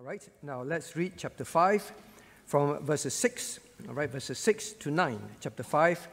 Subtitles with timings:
[0.00, 1.92] All right, now let's read chapter 5
[2.46, 5.20] from verses 6, all right, verses 6 to 9.
[5.40, 6.08] Chapter 5,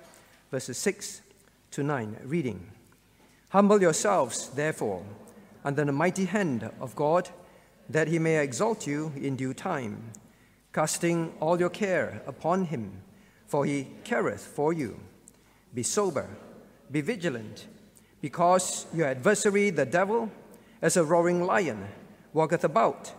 [0.52, 1.21] verses 6
[1.72, 2.18] to 9.
[2.26, 2.70] Reading
[3.48, 5.06] Humble yourselves, therefore,
[5.64, 7.30] under the mighty hand of God,
[7.88, 10.12] that he may exalt you in due time,
[10.74, 12.92] casting all your care upon him,
[13.46, 15.00] for he careth for you.
[15.74, 16.28] Be sober,
[16.92, 17.68] be vigilant,
[18.20, 20.30] because your adversary, the devil,
[20.82, 21.88] as a roaring lion,
[22.34, 23.14] walketh about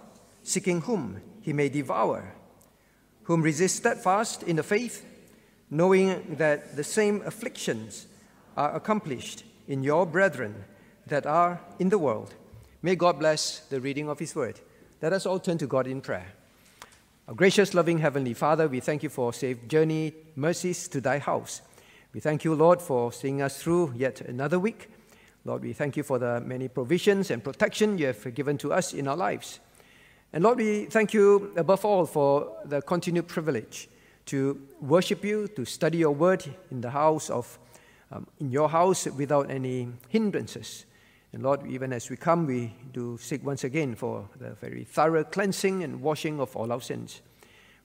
[0.48, 2.34] seeking whom he may devour,
[3.24, 5.04] whom resist steadfast in the faith,
[5.70, 8.06] knowing that the same afflictions
[8.56, 10.64] are accomplished in your brethren
[11.06, 12.34] that are in the world.
[12.82, 14.60] May God bless the reading of his word.
[15.02, 16.32] Let us all turn to God in prayer.
[17.28, 21.60] Our gracious, loving Heavenly Father, we thank you for safe journey, mercies to thy house.
[22.14, 24.88] We thank you, Lord, for seeing us through yet another week.
[25.44, 28.94] Lord, we thank you for the many provisions and protection you have given to us
[28.94, 29.60] in our lives.
[30.32, 33.88] And Lord, we thank you above all for the continued privilege
[34.26, 37.58] to worship you, to study your word in the house of,
[38.12, 40.84] um, in your house without any hindrances.
[41.32, 45.24] And Lord, even as we come, we do seek once again for the very thorough
[45.24, 47.22] cleansing and washing of all our sins.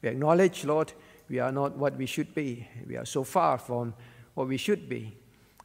[0.02, 0.92] We acknowledge, Lord,
[1.30, 2.68] we are not what we should be.
[2.86, 3.94] We are so far from
[4.34, 5.16] what we should be.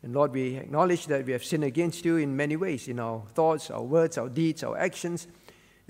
[0.04, 3.24] And Lord, we acknowledge that we have sinned against you in many ways in our
[3.34, 5.26] thoughts, our words, our deeds, our actions.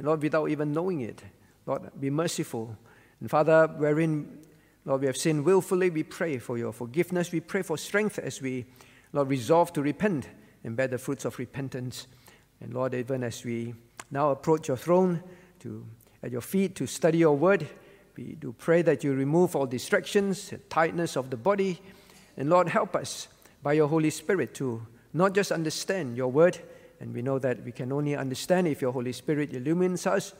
[0.06, 1.22] Lord, without even knowing it,
[1.66, 2.76] Lord, be merciful.
[3.20, 4.38] And Father, wherein,
[4.84, 7.32] Lord, we have sinned willfully, we pray for your forgiveness.
[7.32, 8.66] We pray for strength as we,
[9.12, 10.28] Lord, resolve to repent
[10.64, 12.06] and bear the fruits of repentance.
[12.60, 13.74] And Lord, even as we
[14.10, 15.22] now approach your throne
[15.60, 15.84] to
[16.22, 17.68] at your feet to study your word,
[18.16, 21.80] we do pray that you remove all distractions, tightness of the body,
[22.36, 23.28] and Lord, help us
[23.62, 26.58] by your Holy Spirit to not just understand your word,
[27.00, 30.34] and we know that we can only understand if your Holy Spirit illumines us,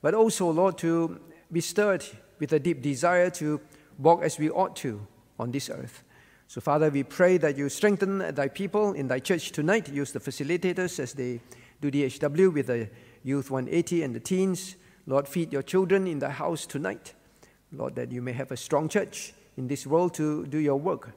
[0.00, 2.04] but also, Lord, to be stirred
[2.38, 3.60] with a deep desire to
[3.98, 5.06] walk as we ought to
[5.38, 6.02] on this earth.
[6.48, 9.88] So, Father, we pray that you strengthen thy people in thy church tonight.
[9.88, 11.40] Use the facilitators as they
[11.80, 12.90] do the HW with the
[13.22, 14.76] Youth 180 and the teens.
[15.06, 17.14] Lord, feed your children in thy house tonight.
[17.72, 21.10] Lord, that you may have a strong church in this world to do your work,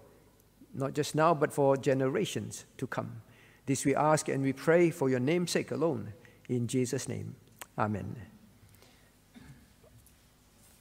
[0.74, 3.22] not just now, but for generations to come.
[3.66, 6.14] This we ask and we pray for your namesake alone.
[6.50, 7.36] In Jesus' name.
[7.78, 8.16] Amen.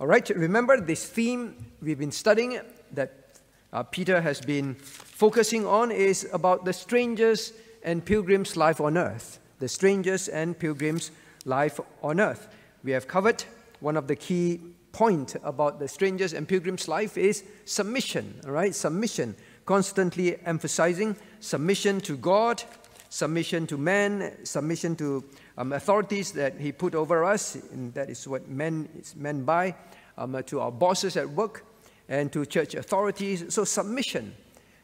[0.00, 2.60] All right, remember this theme we've been studying
[2.92, 3.40] that
[3.72, 7.52] uh, Peter has been focusing on is about the strangers
[7.82, 9.38] and pilgrims' life on earth.
[9.60, 11.10] The strangers and pilgrims'
[11.44, 12.48] life on earth.
[12.82, 13.44] We have covered
[13.80, 14.60] one of the key
[14.92, 18.74] point about the strangers and pilgrims' life is submission, all right?
[18.74, 19.34] Submission,
[19.64, 22.62] constantly emphasizing submission to God,
[23.08, 25.24] submission to man, submission to
[25.56, 29.74] um, authorities that he put over us, and that is what men is meant by,
[30.18, 31.64] um, to our bosses at work,
[32.08, 33.54] and to church authorities.
[33.54, 34.34] So submission.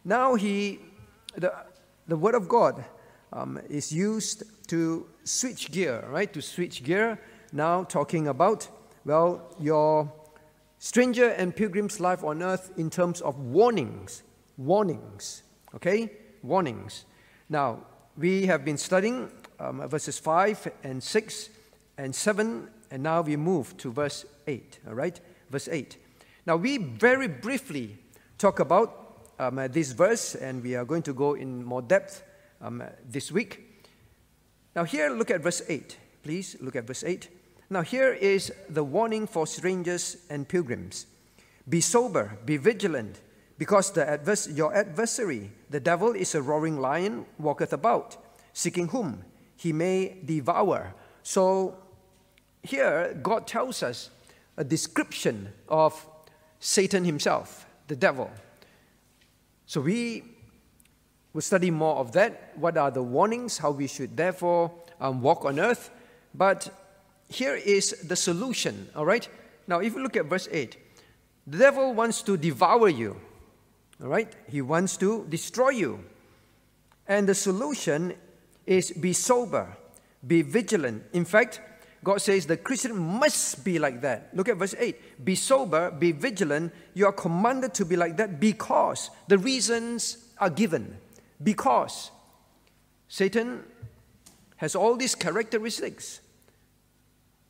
[0.04, 0.80] Now he,
[1.34, 1.52] the,
[2.06, 2.84] the word of God
[3.32, 6.32] um, is used to switch gear, right?
[6.32, 7.20] To switch gear.
[7.52, 8.68] Now talking about,
[9.04, 10.10] well, your
[10.78, 14.22] stranger and pilgrim's life on earth in terms of warnings.
[14.56, 15.42] Warnings.
[15.74, 16.10] Okay?
[16.42, 17.04] warnings.
[17.48, 17.84] Now,
[18.16, 21.50] we have been studying um, verses 5 and 6
[21.98, 25.18] and 7, and now we move to verse 8, all right?
[25.50, 25.96] Verse 8.
[26.46, 27.98] Now, we very briefly
[28.38, 32.22] talk about um, uh, this verse, and we are going to go in more depth
[32.60, 33.84] um, this week.
[34.74, 35.96] Now, here, look at verse 8.
[36.22, 37.28] Please look at verse 8.
[37.70, 41.06] Now, here is the warning for strangers and pilgrims
[41.68, 43.20] Be sober, be vigilant
[43.60, 48.16] because the advers- your adversary, the devil, is a roaring lion, walketh about,
[48.54, 49.22] seeking whom
[49.54, 50.94] he may devour.
[51.22, 51.76] So
[52.62, 54.08] here, God tells us
[54.56, 56.06] a description of
[56.58, 58.30] Satan himself, the devil.
[59.66, 60.24] So we
[61.34, 62.52] will study more of that.
[62.56, 63.58] What are the warnings?
[63.58, 64.72] How we should therefore
[65.02, 65.90] um, walk on earth.
[66.34, 66.70] But
[67.28, 69.28] here is the solution, all right?
[69.66, 70.78] Now, if you look at verse 8,
[71.46, 73.20] the devil wants to devour you.
[74.02, 74.32] All right?
[74.48, 76.04] He wants to destroy you.
[77.06, 78.14] And the solution
[78.66, 79.76] is be sober,
[80.26, 81.04] be vigilant.
[81.12, 81.60] In fact,
[82.02, 84.30] God says the Christian must be like that.
[84.34, 85.24] Look at verse 8.
[85.24, 86.72] Be sober, be vigilant.
[86.94, 90.96] You are commanded to be like that because the reasons are given.
[91.42, 92.10] Because
[93.08, 93.64] Satan
[94.56, 96.20] has all these characteristics.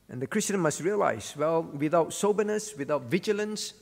[0.09, 3.75] And the Christian must realize well, without soberness, without vigilance,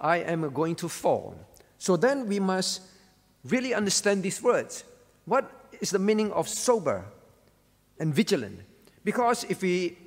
[0.00, 1.34] I am going to fall.
[1.78, 2.82] So then we must
[3.44, 4.84] really understand these words.
[5.26, 5.50] What
[5.80, 7.04] is the meaning of sober
[7.98, 8.60] and vigilant?
[9.04, 9.98] Because if we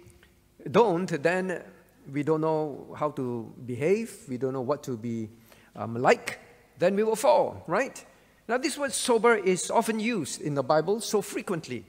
[0.71, 1.63] don't, then
[2.11, 5.29] we don't know how to behave, we don't know what to be
[5.75, 6.39] um, like,
[6.79, 8.03] then we will fall, right?
[8.47, 11.85] Now, this word sober is often used in the Bible so frequently.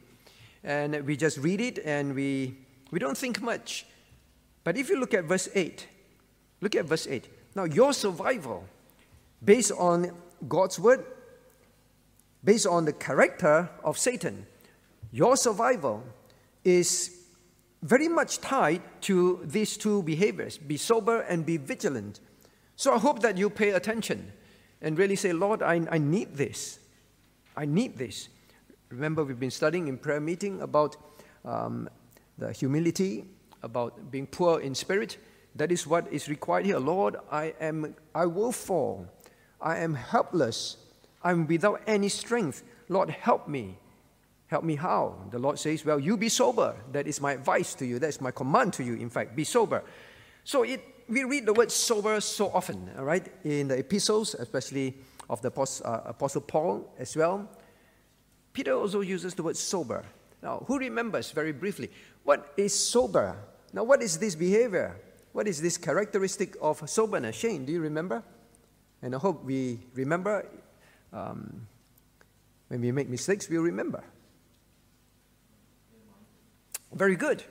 [0.64, 2.58] And we just read it and we,
[2.90, 3.86] we don't think much.
[4.64, 5.86] But if you look at verse 8,
[6.60, 7.28] look at verse 8.
[7.54, 8.64] Now, your survival,
[9.44, 10.12] based on
[10.48, 11.04] God's word,
[12.44, 14.46] based on the character of Satan,
[15.10, 16.02] your survival
[16.64, 17.18] is
[17.82, 22.20] very much tied to these two behaviors be sober and be vigilant.
[22.76, 24.32] So I hope that you pay attention
[24.80, 26.78] and really say, Lord, I, I need this.
[27.56, 28.28] I need this.
[28.90, 30.96] Remember, we've been studying in prayer meeting about
[31.44, 31.88] um,
[32.38, 33.24] the humility,
[33.62, 35.18] about being poor in spirit.
[35.56, 36.78] That is what is required here.
[36.78, 39.08] Lord, I am I will fall.
[39.60, 40.76] I am helpless.
[41.22, 42.62] I'm without any strength.
[42.88, 43.76] Lord, help me.
[44.46, 45.14] Help me how?
[45.30, 46.74] The Lord says, Well, you be sober.
[46.92, 47.98] That is my advice to you.
[47.98, 49.36] That's my command to you, in fact.
[49.36, 49.84] Be sober.
[50.44, 54.94] So it, we read the word sober so often, all right, in the epistles, especially
[55.28, 55.52] of the
[55.84, 57.48] uh, Apostle Paul as well.
[58.52, 60.04] Peter also uses the word sober.
[60.42, 61.90] Now, who remembers very briefly?
[62.24, 63.36] What is sober?
[63.72, 64.96] Now, what is this behavior?
[65.32, 67.36] What is this characteristic of soberness?
[67.36, 68.22] Shane, do you remember?
[69.02, 70.46] And I hope we remember.
[71.12, 71.66] Um,
[72.68, 74.04] when we make mistakes, we'll remember.
[76.92, 77.42] Very good.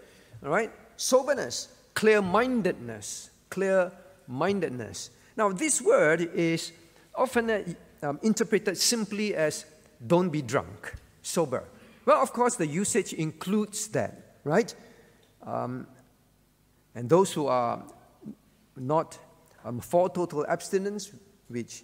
[0.43, 0.71] All right?
[0.95, 3.91] Soberness, clear mindedness, clear
[4.27, 5.09] mindedness.
[5.35, 6.71] Now, this word is
[7.15, 7.63] often uh,
[8.01, 9.65] um, interpreted simply as
[10.05, 11.63] don't be drunk, sober.
[12.05, 14.73] Well, of course, the usage includes that, right?
[15.43, 15.87] Um,
[16.95, 17.83] and those who are
[18.75, 19.17] not
[19.65, 21.11] um, for total abstinence,
[21.47, 21.83] which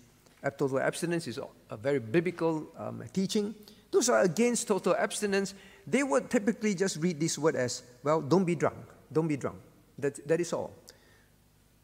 [0.57, 1.39] total abstinence is
[1.69, 3.55] a very biblical um, teaching,
[3.91, 5.53] those are against total abstinence
[5.85, 8.77] they would typically just read this word as, well, don't be drunk.
[9.11, 9.57] Don't be drunk.
[9.99, 10.73] That, that is all.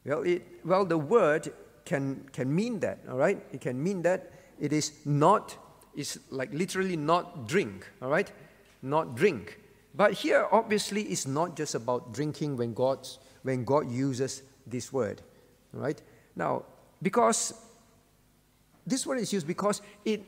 [0.06, 1.52] Well, it, well, the word
[1.86, 3.44] can, can mean that, all right?
[3.52, 5.56] It can mean that it is not,
[5.96, 8.32] it's like literally not drink, all right?
[8.82, 9.60] Not drink.
[9.94, 15.22] But here, obviously, it's not just about drinking when, God's, when God uses this word,
[15.74, 16.02] all right?
[16.36, 16.64] Now,
[17.02, 17.54] because
[18.86, 20.24] this word is used because it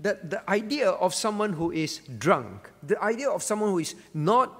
[0.00, 4.50] the, the idea of someone who is drunk, the idea of someone who is not,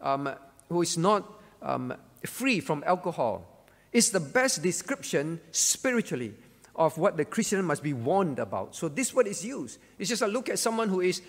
[0.00, 0.32] um,
[0.68, 1.28] who is not
[1.60, 1.92] um,
[2.24, 6.32] free from alcohol, is the best description spiritually
[6.76, 8.74] of what the Christian must be warned about.
[8.76, 9.78] So this word is used.
[9.98, 11.22] It's just a look at someone who is,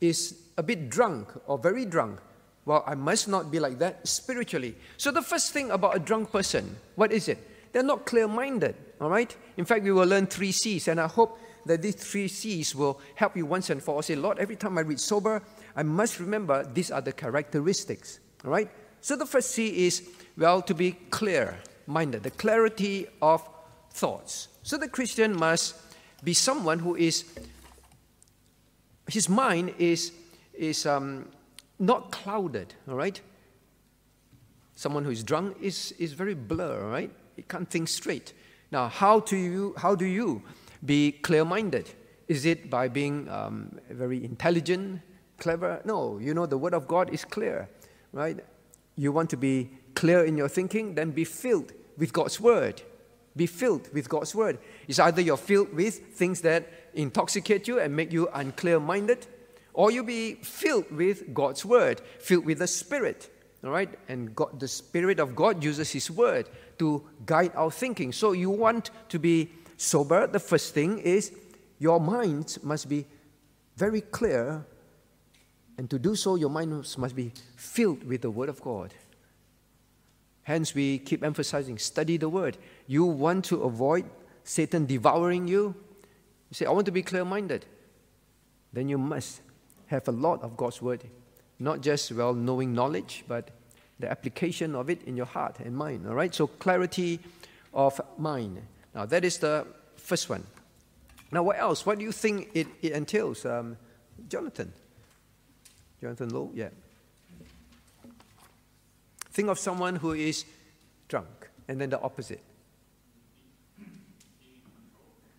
[0.00, 2.20] is a bit drunk or very drunk.
[2.64, 4.76] Well, I must not be like that spiritually.
[4.96, 7.38] So the first thing about a drunk person, what is it?
[7.72, 9.34] They're not clear-minded, all right?
[9.56, 13.00] In fact, we will learn three C's, and I hope that these three C's will
[13.14, 14.02] help you once and for all.
[14.02, 15.42] Say, Lord, every time I read sober,
[15.76, 18.18] I must remember these are the characteristics.
[18.44, 18.70] All right?
[19.00, 23.46] So the first C is, well, to be clear minded, the clarity of
[23.92, 24.48] thoughts.
[24.62, 25.74] So the Christian must
[26.22, 27.24] be someone who is,
[29.08, 30.12] his mind is,
[30.54, 31.28] is um,
[31.78, 33.20] not clouded, all right?
[34.76, 37.10] Someone who is drunk is, is very blur, right?
[37.40, 38.34] He can't think straight.
[38.70, 40.42] Now, how do you, how do you
[40.84, 41.88] be clear minded?
[42.28, 45.00] Is it by being um, very intelligent,
[45.38, 45.80] clever?
[45.86, 47.66] No, you know, the Word of God is clear,
[48.12, 48.38] right?
[48.94, 52.82] You want to be clear in your thinking, then be filled with God's Word.
[53.34, 54.58] Be filled with God's Word.
[54.86, 59.26] It's either you're filled with things that intoxicate you and make you unclear minded,
[59.72, 63.30] or you be filled with God's Word, filled with the Spirit.
[63.62, 63.90] All right?
[64.08, 66.48] And God, the Spirit of God uses His Word
[66.78, 68.12] to guide our thinking.
[68.12, 71.32] So you want to be sober, the first thing is
[71.78, 73.06] your mind must be
[73.76, 74.64] very clear.
[75.78, 78.92] And to do so, your mind must be filled with the Word of God.
[80.42, 82.58] Hence, we keep emphasizing study the Word.
[82.86, 84.04] You want to avoid
[84.44, 85.74] Satan devouring you?
[86.50, 87.66] You say, I want to be clear minded.
[88.72, 89.40] Then you must
[89.86, 91.04] have a lot of God's Word.
[91.60, 93.50] Not just, well, knowing knowledge, but
[93.98, 96.06] the application of it in your heart and mind.
[96.08, 96.34] All right?
[96.34, 97.20] So, clarity
[97.74, 98.62] of mind.
[98.94, 100.42] Now, that is the first one.
[101.30, 101.84] Now, what else?
[101.84, 103.44] What do you think it, it entails?
[103.44, 103.76] Um,
[104.28, 104.72] Jonathan?
[106.00, 106.50] Jonathan Lowe?
[106.54, 106.70] Yeah.
[109.32, 110.46] Think of someone who is
[111.08, 112.42] drunk, and then the opposite.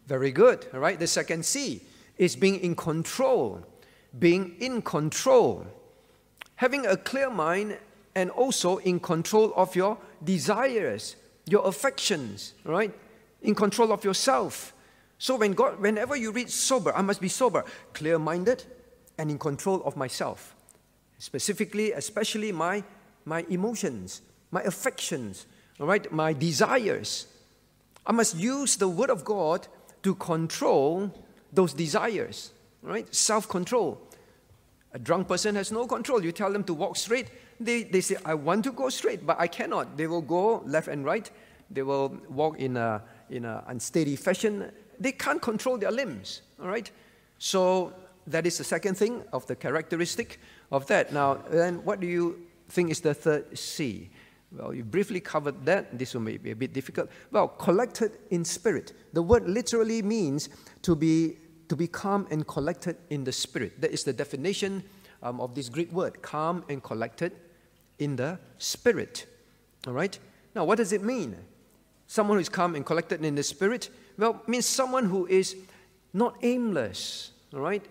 [0.05, 0.67] Very good.
[0.73, 0.99] All right.
[0.99, 1.81] The second C
[2.17, 3.65] is being in control.
[4.17, 5.65] Being in control.
[6.61, 7.77] Having a clear mind
[8.13, 11.15] and also in control of your desires,
[11.45, 12.93] your affections, right?
[13.41, 14.73] in control of yourself.
[15.17, 18.63] So when God, whenever you read sober, I must be sober, clear-minded,
[19.17, 20.55] and in control of myself.
[21.17, 22.83] Specifically, especially my
[23.23, 25.45] my emotions, my affections,
[25.79, 27.27] all right, my desires.
[28.03, 29.67] I must use the Word of God
[30.01, 31.13] to control
[31.53, 32.51] those desires,
[32.81, 33.13] right?
[33.13, 34.01] Self control.
[34.93, 36.24] A drunk person has no control.
[36.24, 37.27] You tell them to walk straight,
[37.60, 39.95] they, they say, I want to go straight, but I cannot.
[39.98, 41.29] They will go left and right.
[41.69, 44.71] They will walk in a, in an unsteady fashion.
[45.00, 46.91] They can't control their limbs, all right?
[47.38, 47.93] So
[48.27, 50.39] that is the second thing of the characteristic
[50.71, 51.13] of that.
[51.13, 54.10] Now, then what do you think is the third C?
[54.51, 55.98] Well, you briefly covered that.
[55.98, 57.10] This will be a bit difficult.
[57.31, 58.91] Well, collected in spirit.
[59.13, 60.50] The word literally means
[60.81, 61.38] to be
[61.71, 63.79] to be calm and collected in the spirit.
[63.79, 64.83] That is the definition
[65.23, 67.31] um, of this Greek word, calm and collected
[67.97, 69.25] in the spirit.
[69.87, 70.19] All right?
[70.53, 71.33] Now, what does it mean?
[72.07, 73.89] Someone who is calm and collected in the spirit?
[74.17, 75.55] Well, means someone who is
[76.11, 77.31] not aimless.
[77.53, 77.85] All right?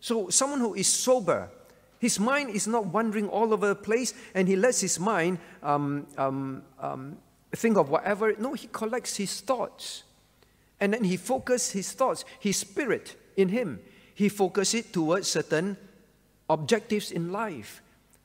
[0.00, 1.50] So, someone who is sober.
[1.98, 6.06] His mind is not wandering all over the place and he lets his mind um,
[6.16, 7.18] um, um,
[7.54, 8.34] think of whatever.
[8.38, 10.04] No, he collects his thoughts.
[10.80, 13.80] And then he focuses his thoughts, his spirit in him.
[14.14, 15.76] He focuses it towards certain
[16.50, 17.80] objectives in life.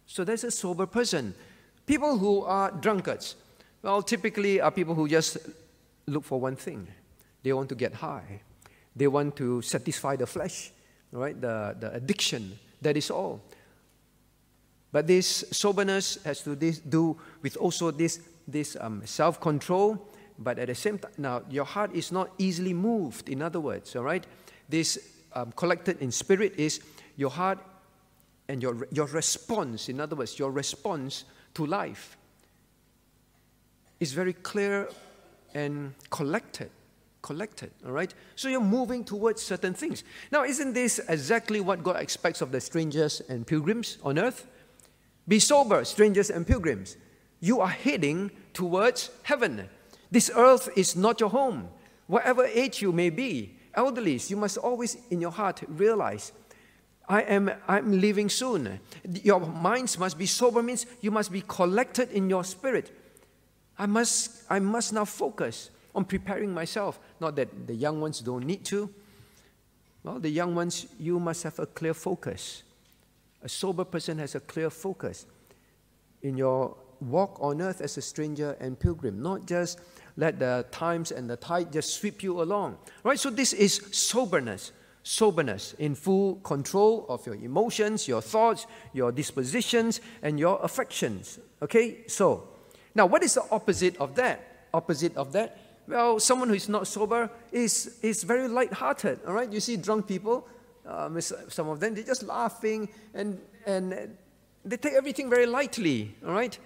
[0.06, 1.36] So that's a sober person.
[1.86, 3.36] People who are drunkards,
[3.82, 5.38] well, typically are people who just
[6.08, 6.88] look for one thing.
[7.44, 8.42] They want to get high.
[8.96, 10.72] They want to satisfy the flesh,
[11.12, 11.40] right?
[11.40, 12.58] The, the addiction.
[12.82, 13.42] That is all.
[14.92, 20.06] But this soberness has to do with also this, this um, self control
[20.40, 23.96] but at the same time, now your heart is not easily moved, in other words,
[23.96, 24.26] all right?
[24.70, 25.00] This
[25.34, 26.82] um, collected in spirit is
[27.16, 27.60] your heart
[28.48, 32.18] and your, your response, in other words, your response to life
[34.00, 34.90] is very clear
[35.54, 36.70] and collected.
[37.22, 38.14] Collected, all right?
[38.36, 40.04] So you're moving towards certain things.
[40.30, 44.46] Now, isn't this exactly what God expects of the strangers and pilgrims on earth?
[45.26, 46.98] Be sober, strangers and pilgrims.
[47.40, 49.70] You are heading towards heaven.
[50.12, 51.70] This earth is not your home.
[52.08, 56.32] Whatever age you may be, elderly, you must always in your heart realize
[57.08, 58.80] I am I'm leaving soon.
[59.24, 62.92] Your minds must be sober means you must be collected in your spirit.
[63.78, 67.00] I must I must now focus on preparing myself.
[67.20, 68.90] Not that the young ones don't need to.
[70.04, 72.64] Well, the young ones, you must have a clear focus.
[73.42, 75.26] A sober person has a clear focus
[76.22, 79.80] in your walk on earth as a stranger and pilgrim, not just
[80.18, 82.78] let the times and the tide just sweep you along.
[83.04, 83.20] Right?
[83.20, 84.72] So this is soberness.
[85.04, 91.40] Soberness in full control of your emotions, your thoughts, your dispositions, and your affections.
[91.62, 92.08] Okay?
[92.08, 92.48] So,
[92.96, 94.68] now what is the opposite of that?
[94.74, 95.60] Opposite of that?
[95.88, 99.20] Well, someone who is not sober is, is very light-hearted.
[99.28, 99.52] All right?
[99.52, 100.48] You see drunk people,
[100.86, 104.16] um, some of them, they're just laughing and, and
[104.64, 106.16] they take everything very lightly.
[106.26, 106.58] All right?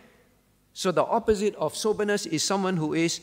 [0.74, 3.20] So the opposite of soberness is someone who is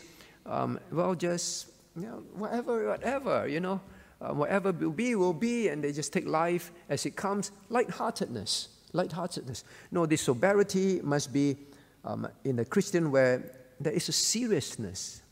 [0.47, 3.81] um, well, just, you know, whatever, whatever, you know,
[4.21, 7.51] um, whatever will be, will be, and they just take life as it comes.
[7.69, 9.65] Lightheartedness, lightheartedness.
[9.91, 11.57] No, this sobriety must be
[12.05, 13.43] um, in a Christian where
[13.81, 15.23] there is a seriousness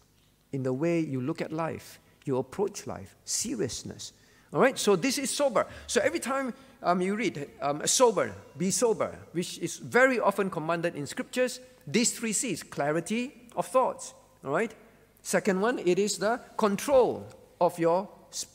[0.52, 4.12] in the way you look at life, you approach life, seriousness.
[4.52, 5.66] All right, so this is sober.
[5.86, 6.52] So every time
[6.82, 12.12] um, you read um, sober, be sober, which is very often commanded in scriptures, these
[12.12, 14.12] three C's clarity of thoughts.
[14.44, 14.74] All right,
[15.22, 17.26] Second one, it is the control
[17.60, 18.08] of your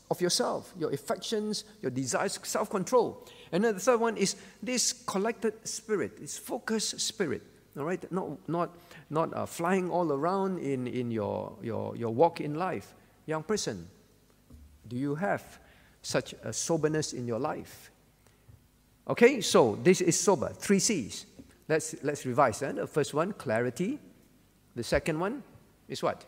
[0.10, 3.24] of yourself, your affections, your desires, self-control.
[3.52, 7.44] And then the third one is this collected spirit, this focused spirit.
[7.78, 8.76] All right, not not
[9.10, 12.94] not uh, flying all around in in your your your walk in life.
[13.28, 13.88] Young person,
[14.88, 15.60] do you have
[16.02, 17.92] such a soberness in your life?
[19.08, 20.50] Okay, so this is sober.
[20.50, 21.26] Three C's.
[21.70, 22.62] Let's let's revise.
[22.62, 22.72] Eh?
[22.72, 24.00] The first one, clarity.
[24.76, 25.44] The second one
[25.88, 26.26] is what?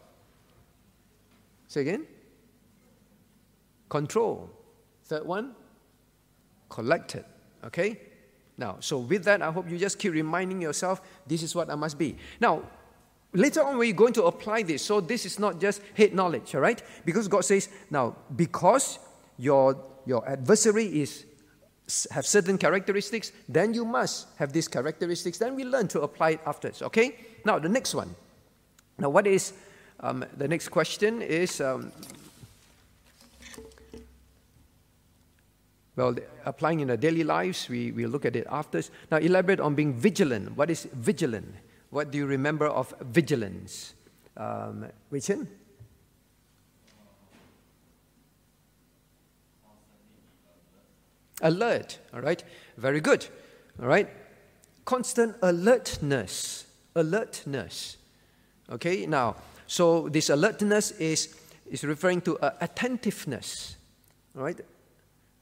[1.70, 2.08] Say again?
[3.88, 4.50] Control.
[5.06, 5.56] Third one?
[6.68, 7.24] Collected.
[7.64, 8.00] Okay?
[8.58, 11.76] Now, so with that, I hope you just keep reminding yourself this is what I
[11.76, 12.18] must be.
[12.42, 12.64] Now,
[13.34, 14.84] later on, we're going to apply this.
[14.84, 16.82] So this is not just head knowledge, all right?
[17.06, 18.98] Because God says, now, because
[19.38, 21.26] your, your adversary is
[22.12, 25.38] have certain characteristics, then you must have these characteristics.
[25.38, 27.16] Then we learn to apply it afterwards, okay?
[27.46, 28.16] Now, the next one.
[28.98, 29.54] Now, what is
[30.00, 31.92] um, the next question is um,
[35.96, 36.16] well,
[36.46, 38.82] applying in our daily lives, we, we look at it after.
[39.12, 40.56] Now, elaborate on being vigilant.
[40.56, 41.54] What is vigilant?
[41.90, 43.94] What do you remember of vigilance?
[44.38, 45.48] Um, Richard?
[51.42, 52.44] Alert, all right?
[52.78, 53.28] Very good,
[53.82, 54.10] all right?
[54.90, 56.66] constant alertness.
[56.96, 57.98] Alertness.
[58.72, 59.36] Okay, now,
[59.70, 61.36] so this alertness is,
[61.70, 63.78] is referring to uh, attentiveness.
[64.34, 64.60] Right?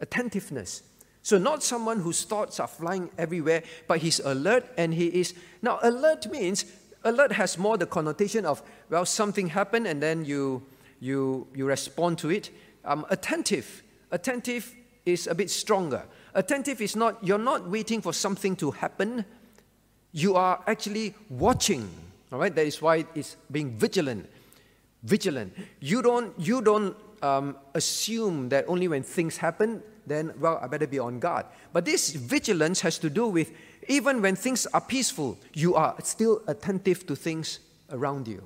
[0.01, 0.83] Attentiveness.
[1.21, 5.33] So, not someone whose thoughts are flying everywhere, but he's alert and he is.
[5.61, 6.65] Now, alert means,
[7.05, 10.61] alert has more the connotation of, well, something happened and then you,
[10.99, 12.49] you, you respond to it.
[12.83, 13.81] Um, attentive.
[14.11, 16.03] Attentive is a bit stronger.
[16.33, 19.23] Attentive is not, you're not waiting for something to happen,
[20.11, 21.89] you are actually watching.
[22.31, 24.29] All right, that is why it's being vigilant.
[25.03, 25.53] Vigilant.
[25.79, 30.87] You don't, you don't um, assume that only when things happen, then, well, I better
[30.87, 31.45] be on guard.
[31.73, 33.51] But this vigilance has to do with
[33.87, 38.43] even when things are peaceful, you are still attentive to things around you.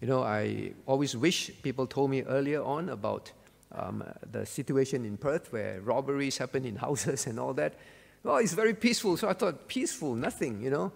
[0.00, 3.32] You know, I always wish people told me earlier on about
[3.72, 7.74] um, the situation in Perth where robberies happen in houses and all that.
[8.22, 9.16] Well, it's very peaceful.
[9.16, 10.92] So I thought, peaceful, nothing, you know.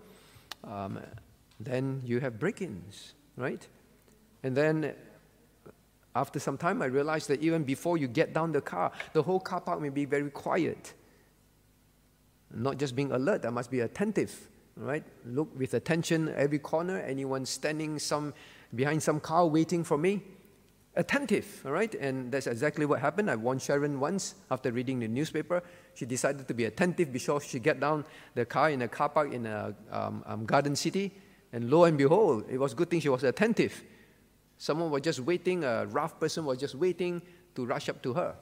[0.65, 1.00] Um,
[1.61, 3.67] then you have break ins, right?
[4.43, 4.95] And then
[6.15, 9.41] after some time, I realized that even before you get down the car, the whole
[9.41, 10.95] car park may be very quiet.
[12.55, 15.05] Not just being alert, I must be attentive, right?
[15.27, 18.35] Look with attention every corner, anyone standing some
[18.75, 20.23] behind some car waiting for me.
[20.99, 21.95] Attentive, all right?
[21.95, 23.31] And that's exactly what happened.
[23.31, 25.62] I warned Sharon once after reading the newspaper.
[25.95, 29.33] She decided to be attentive before she get down the car in a car park
[29.33, 31.12] in a um, um, garden city.
[31.52, 33.81] And lo and behold, it was a good thing she was attentive.
[34.57, 37.23] Someone was just waiting, a rough person was just waiting
[37.55, 38.35] to rush up to her,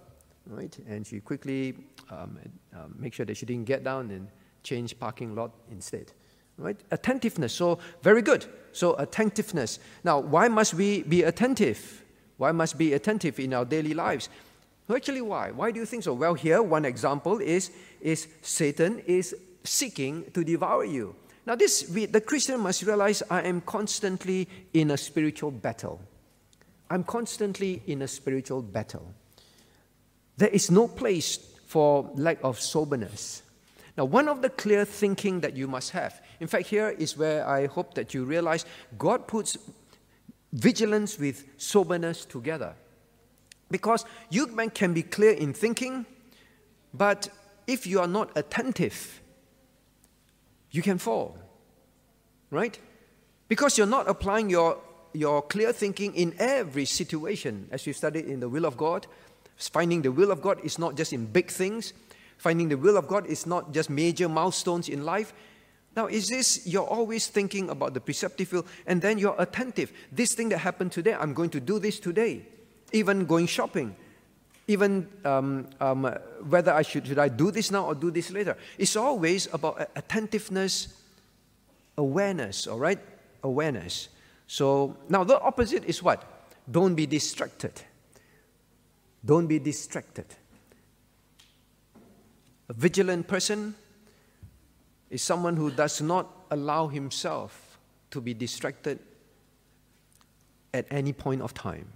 [0.47, 0.75] right?
[0.89, 1.75] And she quickly
[2.11, 2.39] um,
[2.75, 4.29] uh, make sure that she didn't get down and
[4.63, 6.11] change parking lot instead,
[6.57, 6.81] right?
[6.91, 8.47] Attentiveness, so very good.
[8.73, 9.79] So attentiveness.
[10.05, 12.03] Now, why must we be attentive?
[12.37, 14.29] Why must be attentive in our daily lives?
[14.95, 15.51] Actually, why?
[15.51, 16.13] Why do you think so?
[16.13, 21.17] Well, here one example is, is Satan is seeking to devour you.
[21.45, 26.01] Now, this we, the Christian must realize I am constantly in a spiritual battle.
[26.91, 29.13] I'm constantly in a spiritual battle.
[30.37, 33.43] There is no place for lack of soberness.
[33.97, 37.49] Now, one of the clear thinking that you must have, in fact, here is where
[37.49, 38.67] I hope that you realize
[38.99, 39.57] God puts
[40.53, 42.75] vigilance with soberness together.
[43.71, 46.07] Because you can be clear in thinking,
[46.95, 47.29] but
[47.67, 49.21] if you are not attentive,
[50.71, 51.37] you can fall.
[52.51, 52.79] Right?
[53.49, 54.79] Because you're not applying your,
[55.13, 59.07] your clear thinking in every situation, as we studied in the will of God.
[59.57, 61.93] Finding the will of God is not just in big things.
[62.39, 65.33] Finding the will of God is not just major milestones in life.
[65.97, 69.91] Now, is this you're always thinking about the preceptive field and then you're attentive?
[70.13, 72.43] This thing that happened today, I'm going to do this today.
[72.93, 73.97] Even going shopping,
[74.69, 76.05] even um, um,
[76.49, 78.57] whether I should, should I do this now or do this later.
[78.79, 80.89] It's always about attentiveness,
[81.97, 82.99] awareness, all right?
[83.43, 84.09] Awareness.
[84.47, 86.23] So now the opposite is what?
[86.71, 87.73] Don't be distracted.
[89.25, 90.27] Don't be distracted.
[92.69, 93.75] A vigilant person
[95.11, 97.79] is someone who does not allow himself
[98.11, 98.99] to be distracted
[100.75, 101.87] at any point of time.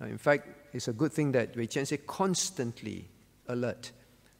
[0.00, 3.08] Now, in fact, it's a good thing that Wei Chen said constantly
[3.48, 3.92] alert.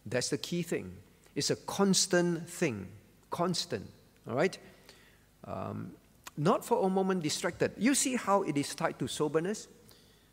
[0.07, 0.93] That's the key thing.
[1.35, 2.89] It's a constant thing,
[3.31, 3.89] constant,
[4.29, 4.57] all right?
[5.45, 5.93] Um,
[6.37, 7.73] not for a moment distracted.
[7.77, 9.69] You see how it is tied to soberness?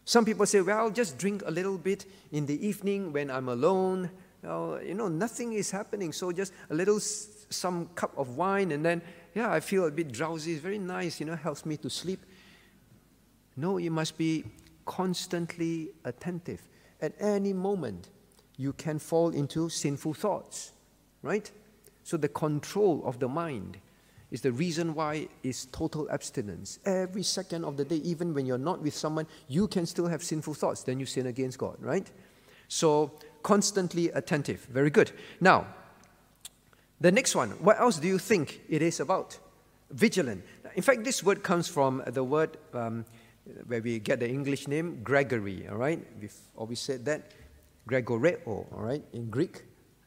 [0.06, 4.10] Some people say, well, just drink a little bit in the evening when I'm alone,
[4.48, 6.12] uh, you know, nothing is happening.
[6.12, 9.02] So just a little, some cup of wine, and then,
[9.36, 10.54] yeah, I feel a bit drowsy.
[10.54, 12.26] It's very nice, you know, helps me to sleep.
[13.56, 14.46] No, you must be
[14.86, 16.68] constantly attentive.
[17.02, 18.10] At any moment,
[18.58, 20.74] you can fall into sinful thoughts,
[21.22, 21.52] right?
[22.04, 23.78] So the control of the mind
[24.32, 26.80] is the reason why it's total abstinence.
[26.86, 30.24] Every second of the day, even when you're not with someone, you can still have
[30.24, 30.84] sinful thoughts.
[30.84, 32.10] Then you sin against God, right?
[32.68, 33.12] So
[33.44, 34.68] constantly attentive.
[34.72, 35.12] Very good.
[35.40, 35.68] Now,
[37.00, 39.38] the next one, what else do you think it is about?
[39.90, 40.44] Vigilant.
[40.76, 43.06] In fact, this word comes from the word um,
[43.68, 46.00] where we get the English name Gregory, all right?
[46.20, 47.32] We've always said that.
[47.88, 49.64] Gregoreo, all right, in Greek.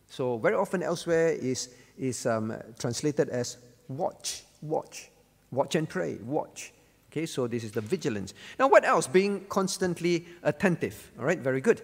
[0.08, 5.10] So very often elsewhere is, is um, translated as watch, watch,
[5.50, 6.72] watch and pray, watch.
[7.10, 8.34] Okay, so this is the vigilance.
[8.58, 9.06] Now, what else?
[9.06, 11.12] Being constantly attentive.
[11.18, 11.82] All right, very good.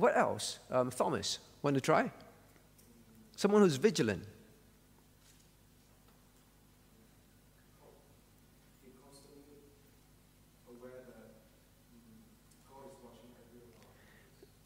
[0.00, 0.58] What else?
[0.70, 2.10] Um, Thomas, want to try?
[3.36, 4.24] Someone who's vigilant.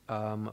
[0.08, 0.52] Um,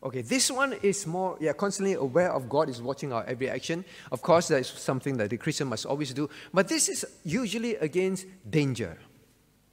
[0.00, 3.84] Okay, this one is more, yeah, constantly aware of God is watching our every action.
[4.12, 6.30] Of course, that is something that the Christian must always do.
[6.54, 8.96] But this is usually against danger,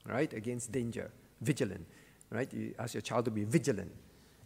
[0.04, 0.34] right?
[0.34, 1.12] Against danger,
[1.42, 1.86] vigilant,
[2.32, 2.52] right?
[2.52, 3.92] You ask your child to be vigilant.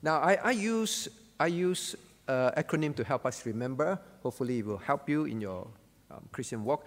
[0.02, 1.10] Now, I, I use,
[1.40, 1.96] I use
[2.28, 4.00] uh, acronym to help us remember.
[4.24, 5.68] Hopefully, it will help you in your
[6.12, 6.86] um, Christian walk.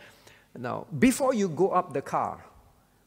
[0.59, 2.45] Now, before you go up the car,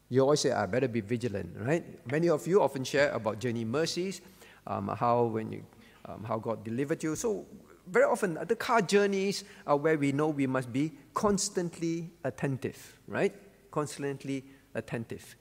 [0.08, 1.84] you always say, I better be vigilant, right?
[2.10, 4.20] Many of you often share about journey mercies,
[4.66, 5.62] um, how when you
[6.08, 7.16] um, how God delivered you.
[7.16, 7.44] So,
[7.88, 13.34] very often, the car journeys are where we know we must be constantly attentive, right?
[13.70, 15.36] Constantly attentive.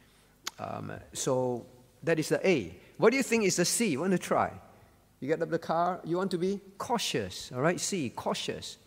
[0.60, 1.66] Um, so,
[2.04, 2.76] that is the A.
[2.98, 3.88] What do you think is the C?
[3.88, 4.52] You want to try?
[5.20, 7.80] You get up the car, you want to be cautious, all right?
[7.80, 8.78] C, cautious.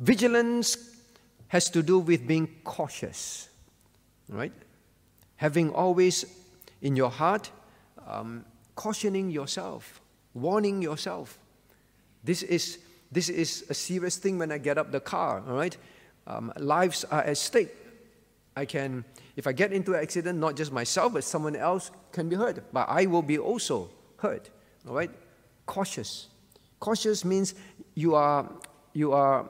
[0.00, 0.76] Vigilance
[1.48, 3.48] has to do with being cautious,
[4.28, 4.52] right?
[5.36, 6.24] Having always
[6.82, 7.50] in your heart,
[8.06, 10.00] um, cautioning yourself
[10.38, 11.38] warning yourself.
[12.24, 12.78] This is,
[13.10, 15.76] this is a serious thing when I get up the car, all right?
[16.26, 17.74] Um, lives are at stake.
[18.56, 19.04] I can,
[19.38, 22.72] if I get into an accident, not just myself, but someone else can be hurt,
[22.72, 24.50] but I will be also hurt,
[24.86, 25.12] all right?
[25.64, 26.26] Cautious.
[26.80, 27.54] Cautious means
[27.94, 28.50] you are,
[28.94, 29.48] you are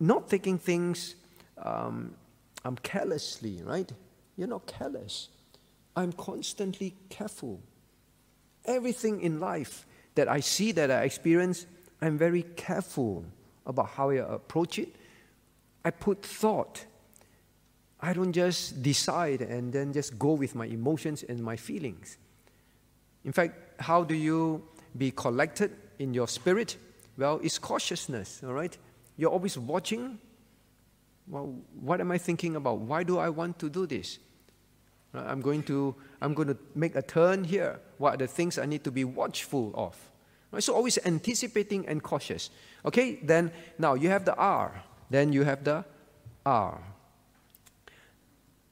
[0.00, 1.14] not taking things
[1.58, 2.12] um,
[2.64, 3.88] um, carelessly, right?
[4.36, 5.28] You're not careless.
[5.94, 7.60] I'm constantly careful.
[8.64, 9.86] Everything in life
[10.16, 11.66] that I see, that I experience,
[12.02, 13.24] I'm very careful
[13.64, 14.96] about how I approach it.
[15.84, 16.86] I put thought.
[18.02, 22.16] I don't just decide and then just go with my emotions and my feelings.
[23.24, 24.62] In fact, how do you
[24.96, 26.76] be collected in your spirit?
[27.18, 28.76] Well, it's cautiousness, all right?
[29.18, 30.18] You're always watching.
[31.28, 32.78] Well, what am I thinking about?
[32.78, 34.18] Why do I want to do this?
[35.12, 37.80] I'm going to, I'm going to make a turn here.
[37.98, 39.96] What are the things I need to be watchful of?
[40.52, 40.62] Right?
[40.62, 42.50] So always anticipating and cautious.
[42.86, 44.82] Okay, then now you have the R.
[45.10, 45.84] Then you have the
[46.46, 46.80] R.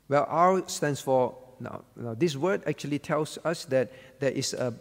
[0.08, 4.74] Well, R stands for, now, now this word actually tells us that there is a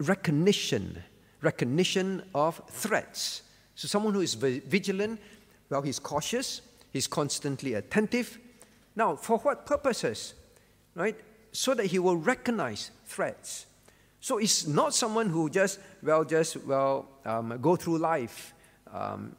[0.00, 1.02] recognition,
[1.40, 3.42] recognition of threats.
[3.74, 5.20] So someone who is vigilant,
[5.70, 8.38] well, he's cautious, he's constantly attentive.
[8.96, 10.34] Now, for what purposes?
[10.94, 11.16] right?
[11.52, 13.66] So that he will recognize threats.
[14.20, 18.54] So it's not someone who just, well, just, well, um, go through life.
[18.92, 19.34] Um,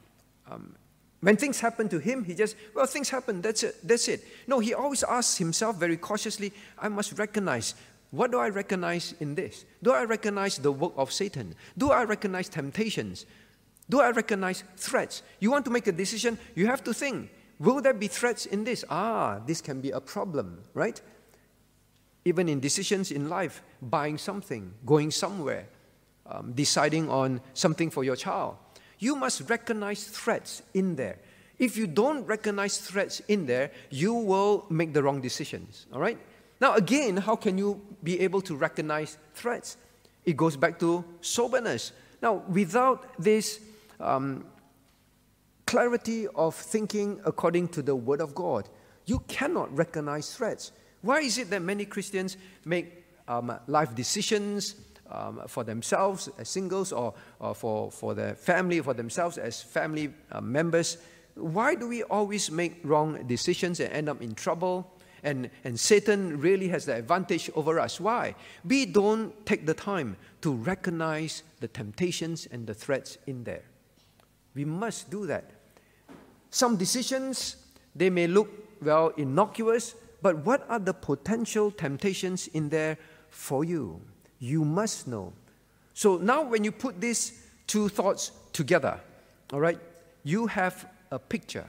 [0.49, 0.75] um,
[1.23, 4.23] when things happen to him, he just, well, things happen, that's it, that's it.
[4.45, 7.75] No, he always asks himself very cautiously, I must recognize
[8.11, 9.65] what do I recognize in this?
[9.81, 11.55] Do I recognize the work of Satan?
[11.75, 13.25] Do I recognize temptations?
[13.89, 15.23] Do I recognize threats?
[15.39, 18.65] You want to make a decision, you have to think will there be threats in
[18.65, 18.85] this?
[18.89, 21.01] Ah, this can be a problem, right?
[22.25, 25.67] even in decisions in life, buying something, going somewhere,
[26.25, 28.55] um, deciding on something for your child.
[29.03, 31.17] You must recognize threats in there.
[31.59, 35.87] If you don't recognize threats in there, you will make the wrong decisions.
[35.91, 36.17] All right?
[36.61, 39.75] Now, again, how can you be able to recognize threats?
[40.23, 41.91] It goes back to soberness.
[42.21, 43.59] Now, without this
[43.99, 44.45] um,
[45.65, 48.69] clarity of thinking according to the Word of God,
[49.05, 50.71] you cannot recognize threats.
[51.01, 54.75] Why is it that many Christians make um, life decisions
[55.13, 60.13] um, for themselves as singles or, or, for, for their family, for themselves as family
[60.31, 60.97] uh, members?
[61.35, 64.91] Why do we always make wrong decisions and end up in trouble?
[65.23, 67.99] And, and Satan really has the advantage over us.
[67.99, 68.35] Why?
[68.65, 73.63] We don't take the time to recognize the temptations and the threats in there.
[74.53, 75.49] We must do that.
[76.49, 77.55] Some decisions,
[77.95, 78.49] they may look,
[78.81, 82.97] well, innocuous, but what are the potential temptations in there
[83.29, 84.01] for you?
[84.43, 85.31] You must know.
[85.93, 88.99] So now, when you put these two thoughts together,
[89.53, 89.79] all right,
[90.25, 91.65] you have a picture.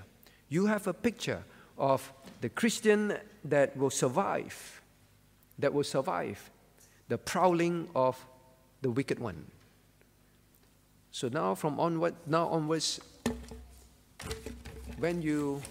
[0.48, 1.44] You have a picture
[1.78, 4.82] of the Christian that will survive,
[5.60, 6.50] that will survive
[7.06, 8.18] the prowling of
[8.82, 9.46] the wicked one.
[11.12, 12.98] So now, from onward, now onwards,
[14.98, 15.62] when you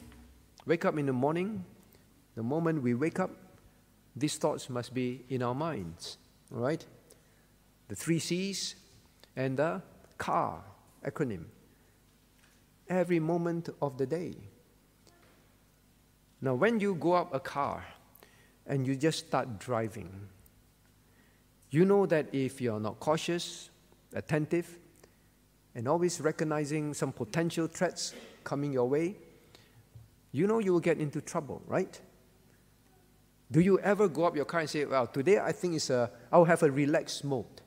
[0.65, 1.65] wake up in the morning,
[2.35, 3.31] the moment we wake up,
[4.15, 6.17] these thoughts must be in our minds,
[6.49, 6.85] all right?
[7.87, 8.75] The three C's
[9.35, 9.81] and the
[10.17, 10.63] CAR
[11.05, 11.45] acronym.
[12.89, 14.35] Every moment of the day.
[16.41, 17.85] Now, when you go up a car
[18.67, 20.11] and you just start driving,
[21.69, 23.69] you know that if you're not cautious,
[24.13, 24.77] attentive,
[25.73, 29.15] and always recognizing some potential threats coming your way,
[30.31, 31.99] you know you will get into trouble, right?
[33.51, 36.11] Do you ever go up your car and say, well, today I think it's a,
[36.31, 37.62] I'll have a relaxed mode.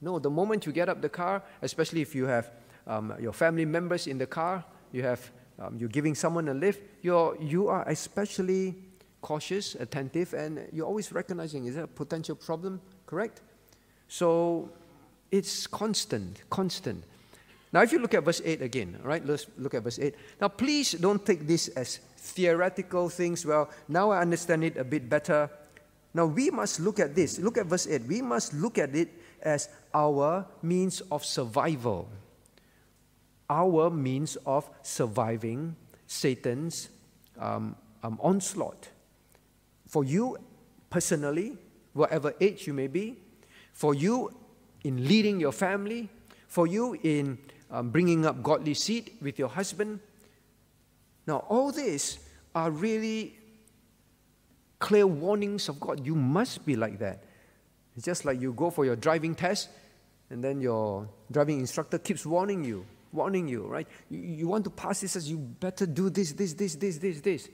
[0.00, 2.50] No, the moment you get up the car, especially if you have
[2.86, 6.82] um, your family members in the car, you have, um, you're giving someone a lift,
[7.02, 8.74] you're, you are especially
[9.20, 13.42] cautious, attentive, and you're always recognizing is there a potential problem, correct?
[14.08, 14.70] So
[15.30, 17.04] it's constant, constant.
[17.72, 20.14] Now, if you look at verse 8 again, all right, let's look at verse 8.
[20.40, 23.46] Now, please don't take this as theoretical things.
[23.46, 25.48] Well, now I understand it a bit better.
[26.12, 27.38] Now, we must look at this.
[27.38, 28.02] Look at verse 8.
[28.08, 29.10] We must look at it
[29.42, 32.08] as our means of survival.
[33.48, 35.76] Our means of surviving
[36.06, 36.88] Satan's
[37.38, 38.88] um, um, onslaught.
[39.86, 40.36] For you
[40.88, 41.56] personally,
[41.92, 43.16] whatever age you may be,
[43.72, 44.32] for you
[44.84, 46.08] in leading your family,
[46.46, 47.38] for you in
[47.70, 50.00] um, bringing up godly seed with your husband.
[51.26, 52.18] Now, all these
[52.54, 53.36] are really
[54.78, 56.04] clear warnings of God.
[56.04, 57.24] You must be like that.
[58.00, 59.68] It's just like you go for your driving test,
[60.30, 63.86] and then your driving instructor keeps warning you, warning you, right?
[64.08, 67.50] You, you want to pass this, you better do this, this, this, this, this, this.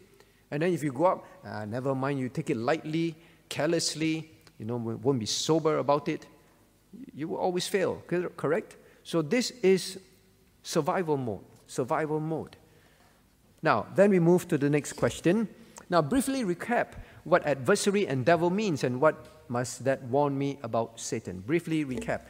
[0.52, 3.16] And then if you go up, uh, never mind, you take it lightly,
[3.48, 6.26] carelessly, you know, won't be sober about it,
[7.12, 8.00] you will always fail,
[8.36, 8.76] correct?
[9.02, 9.98] So this is
[10.62, 12.56] survival mode, survival mode.
[13.62, 15.48] Now, then we move to the next question.
[15.90, 16.92] Now, briefly recap
[17.24, 21.40] what adversary and devil means and what must that warn me about Satan.
[21.40, 22.22] Briefly recap.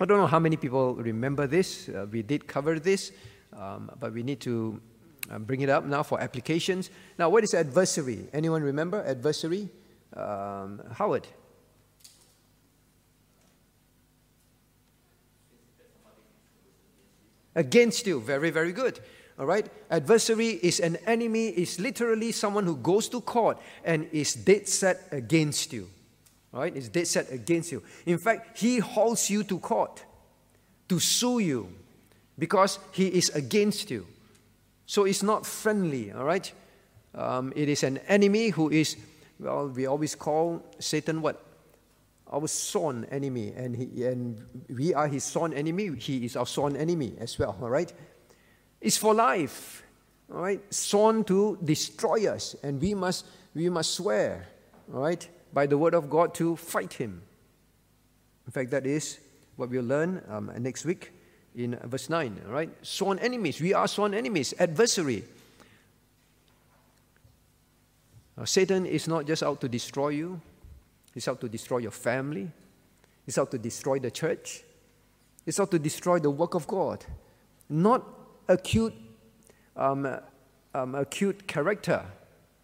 [0.00, 1.88] I don't know how many people remember this.
[1.88, 3.12] Uh, we did cover this,
[3.52, 4.80] um, but we need to
[5.30, 6.90] um, bring it up now for applications.
[7.18, 8.26] Now, what is adversary?
[8.32, 9.68] Anyone remember adversary?
[10.16, 11.26] Um, Howard.
[17.54, 18.20] against you.
[18.20, 19.00] Very, very good.
[19.38, 19.66] All right?
[19.90, 25.08] Adversary is an enemy, is literally someone who goes to court and is dead set
[25.10, 25.88] against you.
[26.52, 26.74] All right?
[26.74, 27.82] Is dead set against you.
[28.06, 30.04] In fact, he hauls you to court
[30.88, 31.68] to sue you
[32.38, 34.06] because he is against you.
[34.86, 36.52] So it's not friendly, all right?
[37.14, 38.96] Um, it is an enemy who is,
[39.38, 41.40] well, we always call Satan what?
[42.34, 45.94] our sworn enemy, and, he, and we are his sworn enemy.
[45.96, 47.92] He is our sworn enemy as well, all right?
[48.84, 49.82] It's for life,
[50.30, 50.60] all right?
[50.68, 54.46] Sworn to destroy us, and we must, we must swear,
[54.92, 57.22] all right, by the word of God to fight him.
[58.46, 59.20] In fact, that is
[59.56, 61.12] what we'll learn um, next week
[61.56, 62.68] in verse 9, all right?
[62.82, 63.58] Sworn enemies.
[63.58, 65.24] We are sworn enemies, adversary.
[68.36, 70.38] Uh, Satan is not just out to destroy you,
[71.14, 72.50] He's out to destroy your family.
[73.24, 74.62] He's out to destroy the church.
[75.46, 77.02] He's out to destroy the work of God.
[77.70, 78.94] Not acute,
[79.76, 80.18] um,
[80.74, 82.04] um, acute character.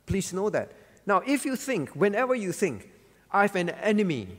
[0.07, 0.73] Please know that.
[1.07, 2.90] Now, if you think, whenever you think,
[3.31, 4.38] I have an enemy,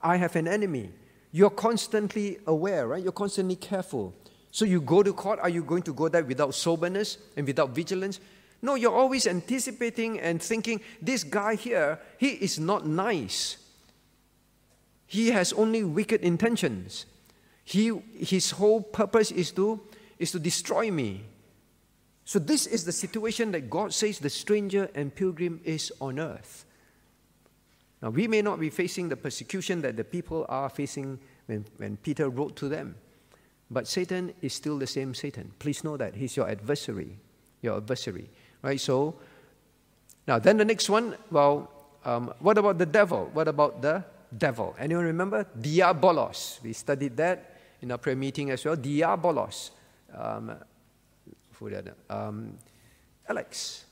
[0.00, 0.90] I have an enemy,
[1.32, 3.02] you're constantly aware, right?
[3.02, 4.14] You're constantly careful.
[4.50, 7.70] So you go to court, are you going to go there without soberness and without
[7.70, 8.20] vigilance?
[8.62, 13.58] No, you're always anticipating and thinking, this guy here, he is not nice.
[15.06, 17.06] He has only wicked intentions.
[17.64, 19.80] He, his whole purpose is to,
[20.18, 21.24] is to destroy me.
[22.24, 26.64] So, this is the situation that God says the stranger and pilgrim is on earth.
[28.02, 31.96] Now, we may not be facing the persecution that the people are facing when, when
[31.98, 32.96] Peter wrote to them,
[33.70, 35.52] but Satan is still the same Satan.
[35.58, 36.14] Please know that.
[36.14, 37.18] He's your adversary.
[37.62, 38.28] Your adversary.
[38.62, 38.80] Right?
[38.80, 39.14] So,
[40.26, 41.70] now then the next one, well,
[42.04, 43.30] um, what about the devil?
[43.32, 44.04] What about the
[44.36, 44.74] devil?
[44.78, 45.46] Anyone remember?
[45.58, 46.62] Diabolos.
[46.62, 48.76] We studied that in our prayer meeting as well.
[48.76, 49.70] Diabolos.
[50.16, 50.56] Um,
[51.52, 51.94] who that?
[52.08, 52.58] Um,
[53.28, 53.84] Alex.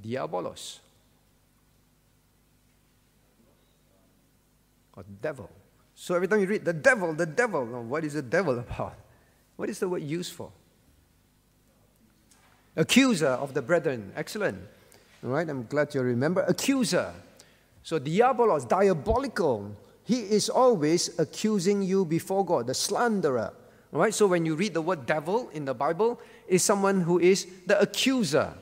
[0.00, 0.78] Diabolos.
[4.94, 5.50] Or devil.
[5.94, 8.94] So every time you read the devil, the devil, what is the devil about?
[9.56, 10.52] What is the word used for?
[12.76, 14.12] Accuser of the brethren.
[14.14, 14.58] Excellent.
[15.24, 16.44] All right, I'm glad you remember.
[16.46, 17.14] Accuser.
[17.82, 19.74] So, diabolos, diabolical.
[20.04, 23.54] He is always accusing you before God, the slanderer.
[23.96, 27.18] All right, so when you read the word devil in the Bible, is someone who
[27.18, 28.52] is the accuser.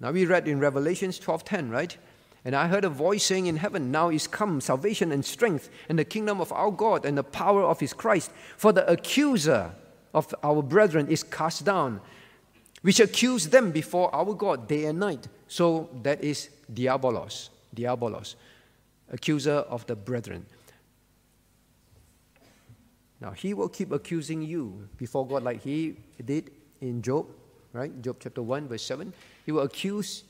[0.00, 1.96] Now we read in Revelations 12:10, right?
[2.44, 5.96] And I heard a voice saying in heaven, Now is come salvation and strength, and
[5.96, 8.32] the kingdom of our God and the power of his Christ.
[8.56, 9.70] For the accuser
[10.12, 12.00] of our brethren is cast down,
[12.82, 15.28] which accuse them before our God day and night.
[15.46, 18.34] So that is diabolos, diabolos,
[19.12, 20.44] accuser of the brethren.
[23.20, 26.50] Now he will keep accusing you before God like he did
[26.80, 27.26] in Job,
[27.72, 27.90] right?
[28.02, 29.12] Job chapter 1, verse 7.
[29.44, 30.24] He will accuse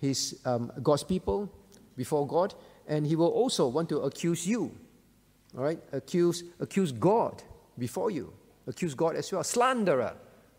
[0.00, 1.50] his um, God's people
[1.96, 2.54] before God,
[2.88, 4.74] and he will also want to accuse you.
[5.56, 5.78] All right?
[5.92, 7.42] Accuse, accuse God
[7.78, 8.32] before you.
[8.66, 9.42] Accuse God as well.
[9.42, 10.14] Slanderer.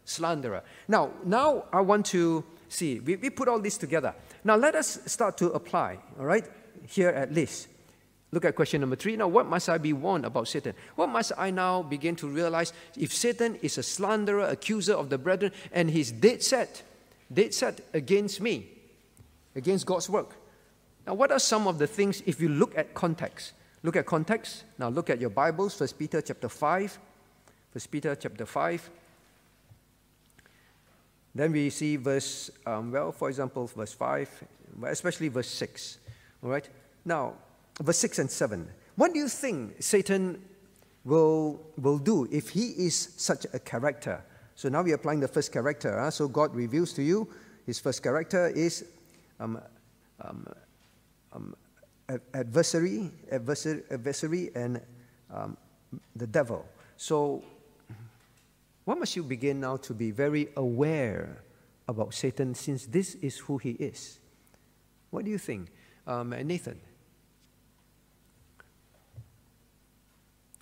[0.05, 0.63] Slanderer.
[0.87, 2.99] Now, now I want to see.
[2.99, 4.13] We, we put all this together.
[4.43, 5.99] Now let us start to apply.
[6.19, 6.45] All right?
[6.87, 7.67] Here at least.
[8.31, 9.17] Look at question number three.
[9.17, 10.73] Now, what must I be warned about Satan?
[10.95, 15.17] What must I now begin to realize if Satan is a slanderer, accuser of the
[15.17, 16.83] brethren, and he's dead set,
[17.31, 18.69] dead set against me,
[19.55, 20.37] against God's work?
[21.05, 23.51] Now, what are some of the things if you look at context?
[23.83, 24.63] Look at context.
[24.77, 26.99] Now, look at your Bibles, 1 Peter chapter 5.
[27.73, 28.89] 1 Peter chapter 5.
[31.33, 34.43] Then we see verse, um, well, for example, verse 5,
[34.83, 35.97] especially verse 6.
[36.43, 36.67] All right?
[37.05, 37.33] Now,
[37.81, 38.67] verse 6 and 7.
[38.95, 40.41] What do you think Satan
[41.03, 44.23] will, will do if he is such a character?
[44.55, 45.99] So now we're applying the first character.
[45.99, 46.11] Huh?
[46.11, 47.27] So God reveals to you
[47.65, 48.85] his first character is
[49.39, 49.59] um,
[50.19, 50.47] um,
[51.33, 51.55] um,
[52.33, 54.81] adversary, adversary, adversary and
[55.33, 55.57] um,
[56.15, 56.65] the devil.
[56.97, 57.43] So,
[58.85, 61.43] what must you begin now to be very aware
[61.87, 64.19] about Satan since this is who he is?
[65.11, 65.69] What do you think,
[66.07, 66.79] um, Nathan?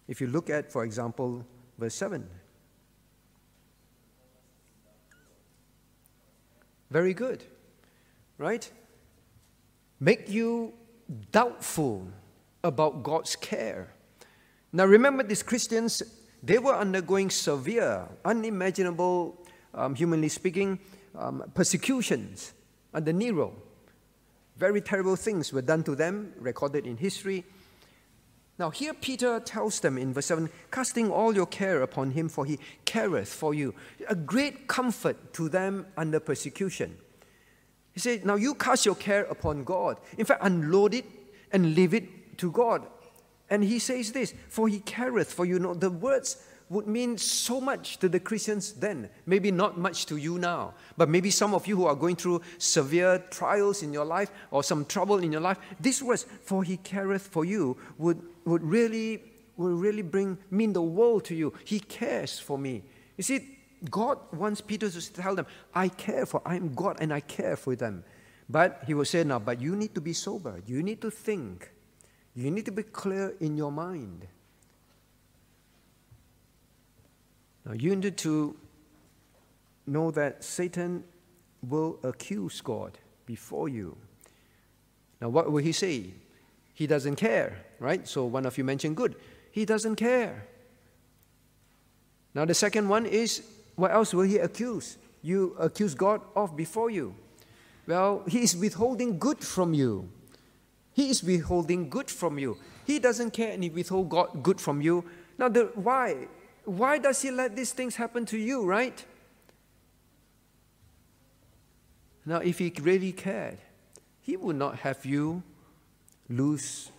[0.10, 1.46] If you look at, for example,
[1.78, 2.28] verse 7.
[6.90, 7.44] Very good,
[8.40, 8.68] right?
[10.00, 10.74] Make you
[11.32, 12.08] doubtful
[12.64, 13.94] about God's care.
[14.74, 16.02] Now, remember, these Christians,
[16.42, 19.38] they were undergoing severe, unimaginable,
[19.76, 20.80] um, humanly speaking,
[21.16, 22.54] um, persecutions
[22.96, 23.54] under Nero.
[24.58, 27.46] Very terrible things were done to them, recorded in history.
[28.60, 32.46] Now, here Peter tells them in verse 7 casting all your care upon him, for
[32.46, 33.74] he careth for you.
[34.10, 36.98] A great comfort to them under persecution.
[37.94, 39.98] He said, Now you cast your care upon God.
[40.18, 41.06] In fact, unload it
[41.54, 42.86] and leave it to God.
[43.50, 45.58] And he says this, For he careth for you.
[45.58, 49.10] Know, the words would mean so much to the Christians then.
[49.26, 52.42] Maybe not much to you now, but maybe some of you who are going through
[52.58, 56.78] severe trials in your life or some trouble in your life, these words, for he
[56.78, 59.24] careth for you, would would really,
[59.56, 61.54] will really bring, mean the world to you.
[61.64, 62.84] He cares for me.
[63.18, 63.58] You see,
[63.90, 67.76] God wants Peter to tell them, I care for, I'm God and I care for
[67.76, 68.04] them.
[68.50, 70.60] But he will say now, but you need to be sober.
[70.66, 71.72] You need to think.
[72.34, 74.28] You need to be clear in your mind.
[77.70, 78.56] Now you need to
[79.86, 81.04] know that Satan
[81.62, 83.96] will accuse God before you.
[85.22, 86.14] Now, what will he say?
[86.74, 88.08] He doesn't care, right?
[88.08, 89.16] So one of you mentioned good.
[89.52, 90.46] He doesn't care.
[92.34, 93.44] Now, the second one is
[93.76, 94.98] what else will he accuse?
[95.22, 97.14] You accuse God of before you.
[97.86, 100.10] Well, he is withholding good from you.
[100.94, 102.58] He is withholding good from you.
[102.88, 105.04] He doesn't care and he withhold God good from you.
[105.38, 106.28] Now, the, why?
[106.70, 109.04] Why does he let these things happen to you, right?
[112.26, 113.58] Now, if he really cared,
[114.22, 115.42] he would not have you
[116.30, 116.92] lose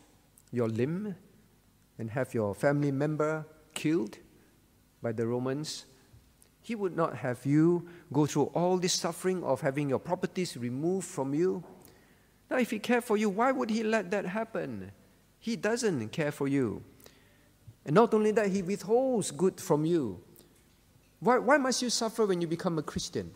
[0.51, 1.15] your limb
[1.99, 4.19] and have your family member killed
[5.01, 5.87] by the Romans,
[6.63, 11.07] he would not have you go through all this suffering of having your properties removed
[11.07, 11.63] from you.
[12.51, 14.91] Now, if he cared for you, why would he let that happen?
[15.39, 16.83] He doesn't care for you.
[17.85, 20.21] And not only that, he withholds good from you.
[21.21, 23.31] Why, why must you suffer when you become a Christian?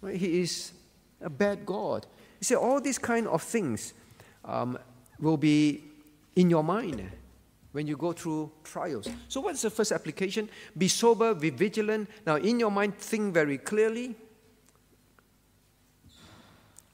[0.00, 0.16] Right?
[0.16, 0.72] He is
[1.20, 2.06] a bad God.
[2.40, 3.92] You see, all these kind of things
[4.44, 4.78] um,
[5.20, 5.82] will be
[6.36, 7.10] in your mind
[7.72, 9.08] when you go through trials.
[9.28, 10.48] So, what's the first application?
[10.76, 12.08] Be sober, be vigilant.
[12.26, 14.16] Now, in your mind, think very clearly.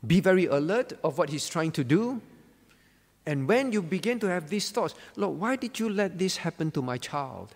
[0.07, 2.21] Be very alert of what he's trying to do.
[3.27, 6.71] And when you begin to have these thoughts, Lord, why did you let this happen
[6.71, 7.55] to my child?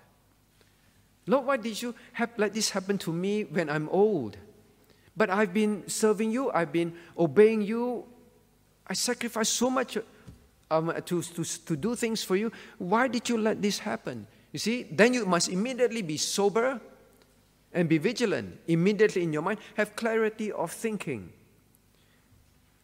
[1.27, 4.37] Lord, why did you have, let this happen to me when I'm old?
[5.17, 8.05] But I've been serving you, I've been obeying you,
[8.87, 9.97] I sacrificed so much
[10.71, 12.51] um, to, to, to do things for you.
[12.79, 14.27] Why did you let this happen?
[14.51, 16.81] You see, then you must immediately be sober
[17.73, 18.59] and be vigilant.
[18.67, 21.33] Immediately in your mind, have clarity of thinking.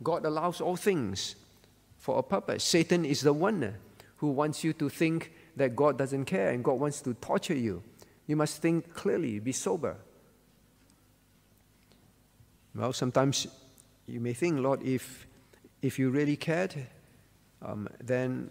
[0.03, 1.35] God allows all things
[2.07, 2.63] for a purpose.
[2.63, 3.75] Satan is the one
[4.19, 7.83] who wants you to think that God doesn't care and God wants to torture you.
[8.29, 9.97] You must think clearly, be sober.
[12.77, 13.49] Well, sometimes
[14.07, 15.27] you may think, Lord, if
[15.83, 16.77] if you really cared,
[17.61, 18.51] um, then,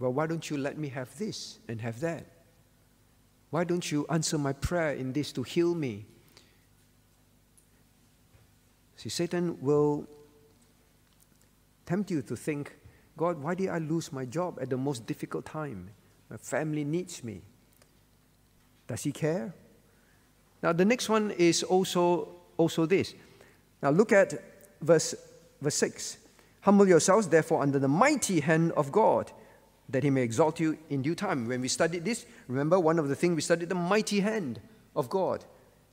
[0.00, 2.26] well, why don't you let me have this and have that?
[3.50, 6.06] Why don't you answer my prayer in this to heal me?
[8.96, 10.08] See, Satan will
[11.86, 12.76] tempt you to think,
[13.16, 15.90] God, why did I lose my job at the most difficult time?
[16.30, 17.42] My family needs me.
[18.86, 19.54] Does He care?
[20.62, 23.14] Now, the next one is also, also this.
[23.82, 24.34] Now, look at
[24.80, 25.14] verse,
[25.60, 26.18] verse 6.
[26.62, 29.30] Humble yourselves, therefore, under the mighty hand of God,
[29.90, 31.46] that He may exalt you in due time.
[31.46, 34.60] When we studied this, remember one of the things we studied the mighty hand
[34.96, 35.44] of God.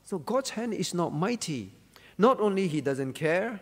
[0.03, 1.73] So, God's hand is not mighty.
[2.17, 3.59] Not only He doesn't care,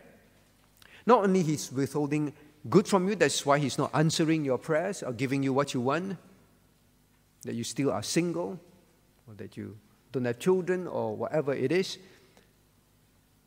[1.09, 2.33] not only He's withholding
[2.69, 5.81] good from you, that's why He's not answering your prayers or giving you what you
[5.81, 6.17] want,
[7.41, 8.59] that you still are single,
[9.27, 9.75] or that you
[10.11, 11.97] don't have children, or whatever it is.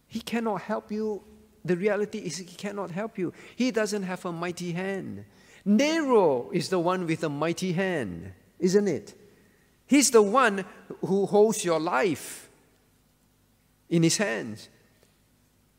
[0.08, 1.22] He cannot help you.
[1.64, 3.32] The reality is, He cannot help you.
[3.54, 5.24] He doesn't have a mighty hand.
[5.64, 9.14] Nero is the one with a mighty hand, isn't it?
[9.86, 10.64] He's the one
[11.04, 12.48] who holds your life
[13.88, 14.68] in his hands.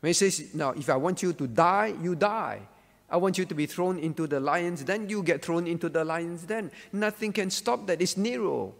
[0.04, 2.60] When he says, Now, if I want you to die, you die.
[3.08, 6.04] I want you to be thrown into the lions, then you get thrown into the
[6.04, 6.70] lions, then.
[6.92, 8.02] Nothing can stop that.
[8.02, 8.74] It's Nero.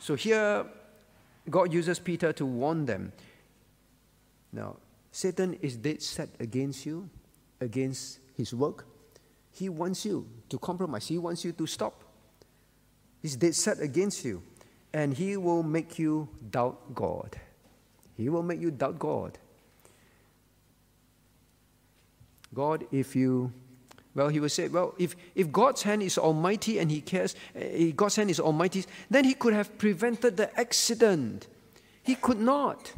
[0.00, 0.66] So here,
[1.48, 3.12] God uses Peter to warn them.
[4.52, 4.78] Now,
[5.12, 7.08] Satan is dead set against you,
[7.60, 8.84] against his work.
[9.52, 12.02] He wants you to compromise, he wants you to stop.
[13.22, 14.42] He's dead set against you,
[14.92, 17.38] and he will make you doubt God.
[18.16, 19.38] He will make you doubt God.
[22.54, 23.52] God, if you,
[24.14, 27.60] well, he will say, well, if, if God's hand is almighty and he cares, uh,
[27.94, 31.48] God's hand is almighty, then he could have prevented the accident.
[32.02, 32.92] He could not.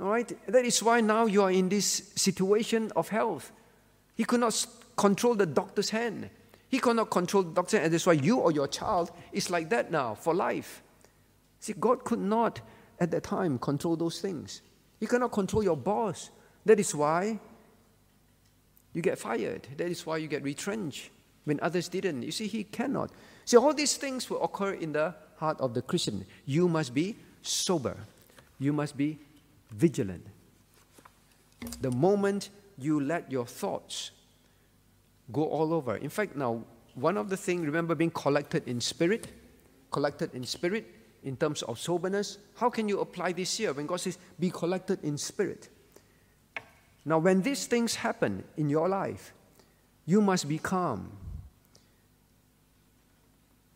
[0.00, 0.32] All right?
[0.46, 3.52] That is why now you are in this situation of health.
[4.16, 4.66] He could not
[4.96, 6.30] control the doctor's hand.
[6.70, 9.50] He could not control the doctor's hand, and that's why you or your child is
[9.50, 10.82] like that now for life.
[11.58, 12.60] See, God could not
[13.00, 14.60] at that time control those things.
[15.00, 16.30] You cannot control your boss.
[16.66, 17.40] That is why
[18.92, 19.66] you get fired.
[19.78, 21.10] That is why you get retrenched
[21.44, 22.22] when others didn't.
[22.22, 23.10] You see, he cannot.
[23.46, 26.26] See, all these things will occur in the heart of the Christian.
[26.44, 27.96] You must be sober,
[28.58, 29.18] you must be
[29.70, 30.26] vigilant.
[31.80, 34.10] The moment you let your thoughts
[35.32, 39.28] go all over, in fact, now, one of the things, remember being collected in spirit?
[39.90, 42.38] Collected in spirit in terms of soberness.
[42.56, 45.68] How can you apply this here when God says, be collected in spirit?
[47.04, 49.32] Now, when these things happen in your life,
[50.06, 51.10] you must be calm.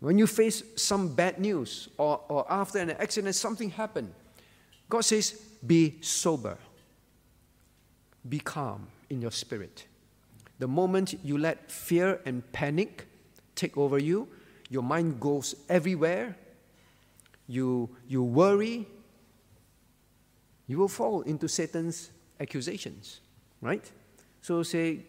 [0.01, 4.13] When you face some bad news or, or after an accident, something happened,
[4.89, 5.33] God says,
[5.67, 6.59] be sober,
[8.29, 9.87] be calm in your spirit.
[10.59, 13.07] The moment you let fear and panic
[13.55, 14.29] take over you,
[14.69, 16.37] your mind goes everywhere,
[17.47, 18.87] you, you worry,
[20.67, 23.21] you will fall into Satan's accusations,
[23.61, 23.91] right?
[24.41, 25.01] So, say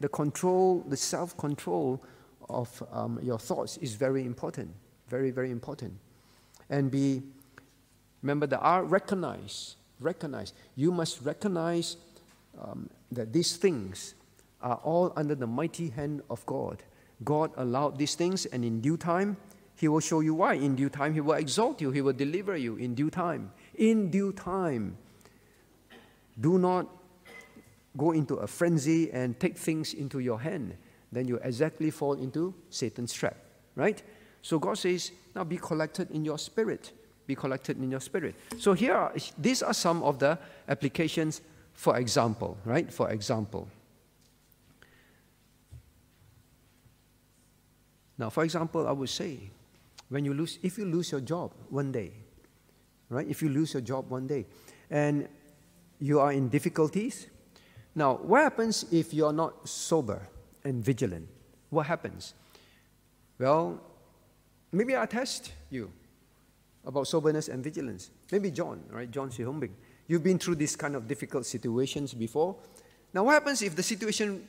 [0.00, 2.02] the control, the self control
[2.48, 4.70] of um, your thoughts is very important,
[5.08, 5.94] very, very important.
[6.68, 7.22] And be,
[8.22, 10.52] remember the R, recognize, recognize.
[10.76, 11.96] You must recognize
[12.60, 14.14] um, that these things
[14.60, 16.82] are all under the mighty hand of God.
[17.24, 19.36] God allowed these things, and in due time,
[19.76, 20.54] He will show you why.
[20.54, 23.50] In due time, He will exalt you, He will deliver you in due time.
[23.74, 24.96] In due time.
[26.40, 26.88] Do not
[27.96, 30.76] go into a frenzy and take things into your hand.
[31.10, 33.36] Then you exactly fall into Satan's trap,
[33.76, 34.02] right?
[34.40, 36.92] So God says, now be collected in your spirit.
[37.26, 38.34] Be collected in your spirit.
[38.58, 41.42] So here, are, these are some of the applications,
[41.74, 42.92] for example, right?
[42.92, 43.68] For example.
[48.18, 49.50] Now, for example, I would say,
[50.12, 52.12] when you lose, if you lose your job one day,
[53.08, 53.26] right?
[53.26, 54.44] If you lose your job one day,
[54.90, 55.26] and
[56.00, 57.28] you are in difficulties.
[57.94, 60.28] Now, what happens if you're not sober
[60.64, 61.28] and vigilant?
[61.70, 62.34] What happens?
[63.38, 63.80] Well,
[64.70, 65.90] maybe I test you
[66.84, 68.10] about soberness and vigilance.
[68.30, 69.10] Maybe John, right?
[69.10, 69.70] John Sihombing.
[70.08, 72.56] You've been through these kind of difficult situations before.
[73.14, 74.46] Now, what happens if the situation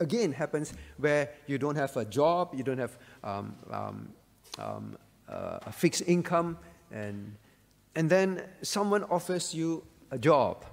[0.00, 4.08] again happens where you don't have a job, you don't have um, um,
[4.58, 4.96] um,
[5.28, 6.58] uh, a fixed income,
[6.92, 7.36] and,
[7.94, 10.64] and then someone offers you a job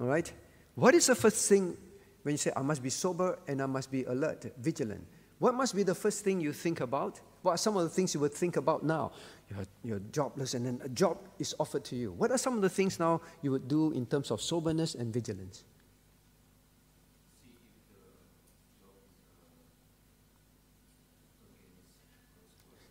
[0.00, 0.32] all right?
[0.74, 1.76] What is the first thing
[2.22, 5.06] when you say, I must be sober and I must be alert, vigilant?
[5.38, 7.20] What must be the first thing you think about?
[7.42, 9.12] What are some of the things you would think about now?
[9.50, 12.12] You're, you're jobless and then a job is offered to you.
[12.12, 15.12] What are some of the things now you would do in terms of soberness and
[15.12, 15.64] vigilance?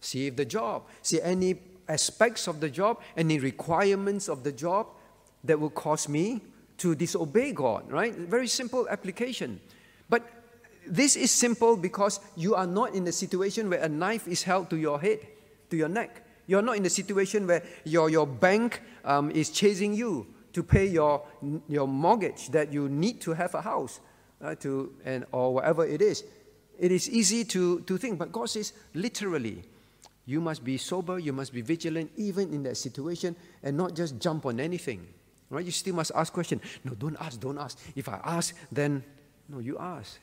[0.10, 4.88] See if the job, see any aspects of the job, any requirements of the job
[5.44, 6.42] that will cause me
[6.80, 8.16] to disobey God, right?
[8.16, 9.60] Very simple application.
[10.10, 10.28] But
[10.88, 14.72] this is simple because you are not in a situation where a knife is held
[14.72, 15.20] to your head,
[15.70, 16.26] to your neck.
[16.48, 20.88] You're not in a situation where your, your bank um, is chasing you to pay
[20.88, 21.22] your,
[21.68, 24.00] your mortgage that you need to have a house
[24.42, 26.24] uh, to, and, or whatever it is.
[26.80, 29.62] It is easy to, to think, but God says literally,
[30.30, 34.20] you must be sober, you must be vigilant even in that situation and not just
[34.20, 35.08] jump on anything.
[35.50, 35.66] Right?
[35.66, 36.62] You still must ask questions.
[36.84, 37.80] No, don't ask, don't ask.
[37.96, 39.04] If I ask, then
[39.48, 40.20] no, you ask.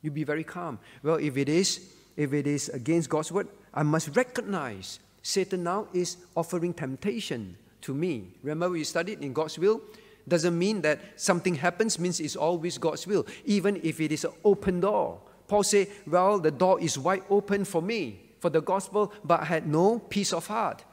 [0.00, 0.78] You be very calm.
[1.02, 5.88] Well, if it is, if it is against God's word, I must recognize Satan now
[5.92, 8.34] is offering temptation to me.
[8.44, 9.80] Remember we studied in God's will?
[10.28, 14.30] Doesn't mean that something happens means it's always God's will, even if it is an
[14.44, 15.20] open door.
[15.48, 19.44] Paul said, Well, the door is wide open for me, for the gospel, but I
[19.44, 20.84] had no peace of heart.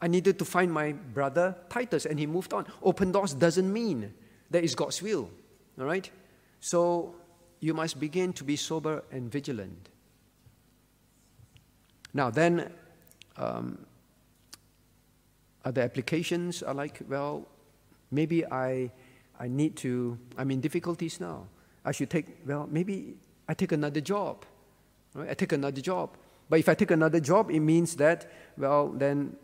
[0.00, 2.66] I needed to find my brother Titus, and he moved on.
[2.82, 4.14] Open doors doesn't mean
[4.50, 5.30] that is God's will.
[5.78, 6.08] All right?
[6.60, 7.14] So
[7.60, 9.88] you must begin to be sober and vigilant.
[12.14, 12.72] Now, then,
[13.36, 13.78] um,
[15.64, 17.46] other applications are like, well,
[18.10, 18.90] maybe I,
[19.38, 21.46] I need to, I'm in difficulties now.
[21.84, 23.16] I should take, well, maybe
[23.48, 24.44] I take another job.
[25.14, 25.30] Right?
[25.30, 26.16] I take another job.
[26.48, 29.36] But if I take another job, it means that, well, then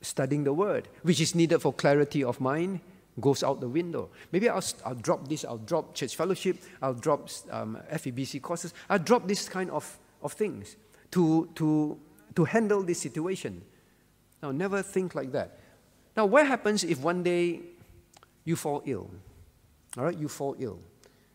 [0.00, 2.80] studying the word, which is needed for clarity of mind,
[3.20, 4.08] goes out the window.
[4.30, 8.98] Maybe I'll, I'll drop this, I'll drop church fellowship, I'll drop um, FEBC courses, I'll
[8.98, 10.76] drop this kind of, of things
[11.10, 11.98] to, to,
[12.34, 13.62] to handle this situation.
[14.42, 15.58] Now, never think like that.
[16.16, 17.60] Now, what happens if one day
[18.44, 19.10] you fall ill?
[19.96, 20.78] All right, you fall ill.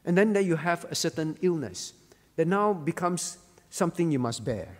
[0.06, 1.94] And then there you have a certain illness
[2.36, 3.38] that now becomes
[3.70, 4.78] something you must bear.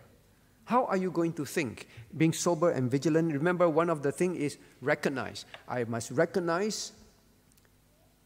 [0.68, 1.88] How are you going to think?
[2.18, 3.32] Being sober and vigilant.
[3.32, 5.46] Remember, one of the things is recognize.
[5.66, 6.92] I must recognize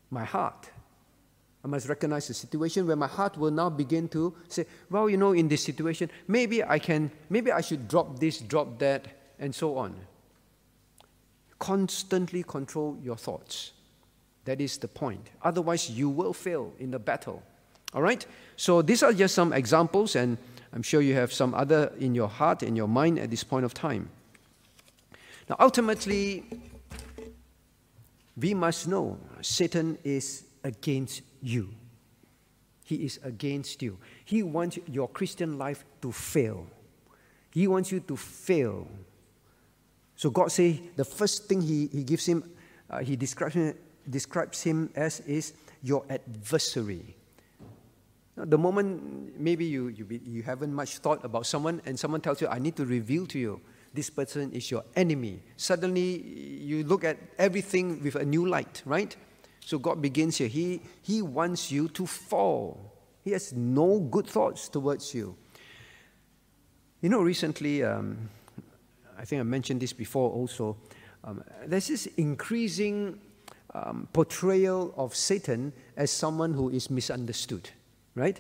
[0.10, 0.68] my heart.
[1.64, 5.18] I must recognize the situation where my heart will now begin to say, well, you
[5.18, 9.06] know, in this situation, maybe I can, maybe I should drop this, drop that,
[9.38, 9.96] and so on.
[11.60, 13.74] Constantly control your thoughts.
[14.46, 15.30] That is the point.
[15.44, 17.44] Otherwise, you will fail in the battle.
[17.94, 18.26] All right?
[18.56, 20.40] So these are just some examples, and
[20.74, 23.66] I'm sure you have some other in your heart, in your mind at this point
[23.66, 24.10] of time.
[25.50, 26.46] Now, ultimately,
[28.38, 31.70] we must know Satan is against you.
[32.86, 33.98] He is against you.
[34.26, 36.68] He wants your Christian life to fail.
[37.52, 38.88] He wants you to fail.
[40.16, 42.50] So God says the first thing He, he gives him,
[42.90, 43.76] uh, He describes him,
[44.10, 45.54] describes him as is
[45.84, 47.16] your adversary.
[48.46, 52.48] The moment maybe you, you, you haven't much thought about someone and someone tells you,
[52.48, 53.62] I need to reveal to you,
[53.94, 55.42] this person is your enemy.
[55.58, 56.22] Suddenly
[56.62, 59.16] you look at everything with a new light, right?
[59.66, 60.48] So God begins here.
[60.48, 62.94] He, he wants you to fall.
[63.24, 65.36] He has no good thoughts towards you.
[67.02, 68.30] You know, recently, um,
[69.18, 70.78] I think I mentioned this before also,
[71.24, 73.20] um, there's this increasing
[73.74, 77.70] um, portrayal of Satan as someone who is misunderstood
[78.16, 78.40] right?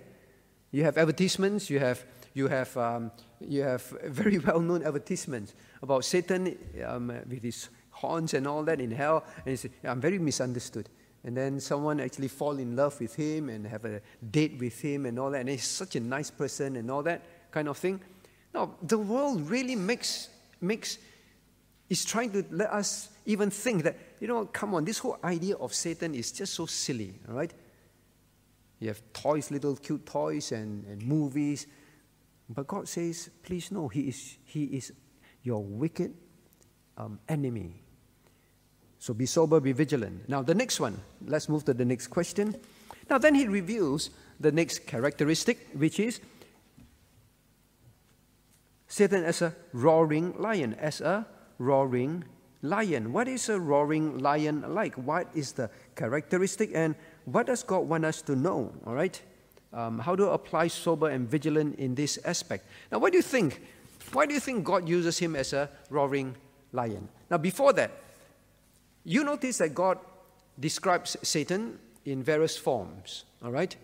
[0.71, 2.03] You have advertisements, you have,
[2.33, 8.33] you have, um, you have very well known advertisements about Satan um, with his horns
[8.33, 9.23] and all that in hell.
[9.45, 10.89] And said, I'm very misunderstood.
[11.23, 14.01] And then someone actually fall in love with him and have a
[14.31, 15.41] date with him and all that.
[15.41, 17.99] And he's such a nice person and all that kind of thing.
[18.53, 20.97] Now, the world really makes, makes
[21.89, 25.55] is trying to let us even think that, you know, come on, this whole idea
[25.55, 27.53] of Satan is just so silly, all right?
[28.81, 31.67] You have toys, little cute toys and, and movies.
[32.49, 34.91] But God says, please know, He is, he is
[35.43, 36.13] your wicked
[36.97, 37.83] um, enemy.
[38.97, 40.27] So be sober, be vigilant.
[40.27, 42.55] Now, the next one, let's move to the next question.
[43.07, 44.09] Now, then He reveals
[44.39, 46.19] the next characteristic, which is
[48.87, 51.27] Satan as a roaring lion, as a
[51.59, 52.25] roaring
[52.63, 53.13] lion.
[53.13, 54.95] What is a roaring lion like?
[54.95, 56.71] What is the characteristic?
[56.73, 58.73] And what does God want us to know?
[58.85, 59.19] All right?
[59.73, 62.65] Um, how to apply sober and vigilant in this aspect.
[62.91, 63.61] Now, what do you think?
[64.11, 66.35] Why do you think God uses him as a roaring
[66.73, 67.07] lion?
[67.29, 67.91] Now, before that,
[69.05, 69.97] you notice that God
[70.59, 73.75] describes Satan in various forms, all right?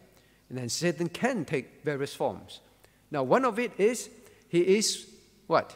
[0.50, 2.60] And then Satan can take various forms.
[3.12, 4.10] Now, one of it is
[4.50, 5.08] he is
[5.48, 5.76] what?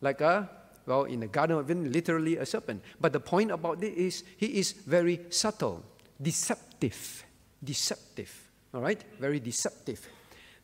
[0.00, 0.48] Like a,
[0.84, 2.82] well, in the Garden of Eden, literally a serpent.
[3.00, 5.84] But the point about it is he is very subtle
[6.20, 7.24] deceptive.
[7.62, 8.50] Deceptive.
[8.74, 9.02] All right?
[9.20, 10.08] Very deceptive.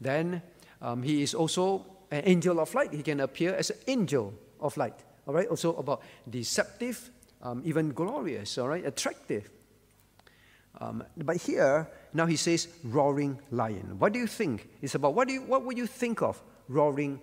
[0.00, 0.42] Then
[0.80, 2.92] um, he is also an angel of light.
[2.92, 4.94] He can appear as an angel of light.
[5.26, 5.48] All right?
[5.48, 7.10] Also about deceptive,
[7.42, 8.58] um, even glorious.
[8.58, 8.84] All right?
[8.84, 9.50] Attractive.
[10.80, 13.96] Um, but here, now he says roaring lion.
[13.98, 15.14] What do you think it's about?
[15.14, 17.20] What, do you, what would you think of roaring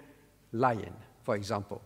[0.54, 1.82] lion, for example?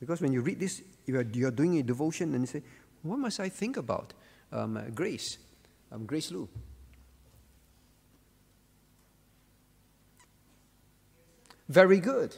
[0.00, 2.62] Because when you read this, you're, you're doing a devotion and you say,
[3.02, 4.14] what must I think about?
[4.52, 5.38] Um, uh, Grace,
[5.92, 6.48] um, Grace Lou.
[11.68, 12.34] Very good.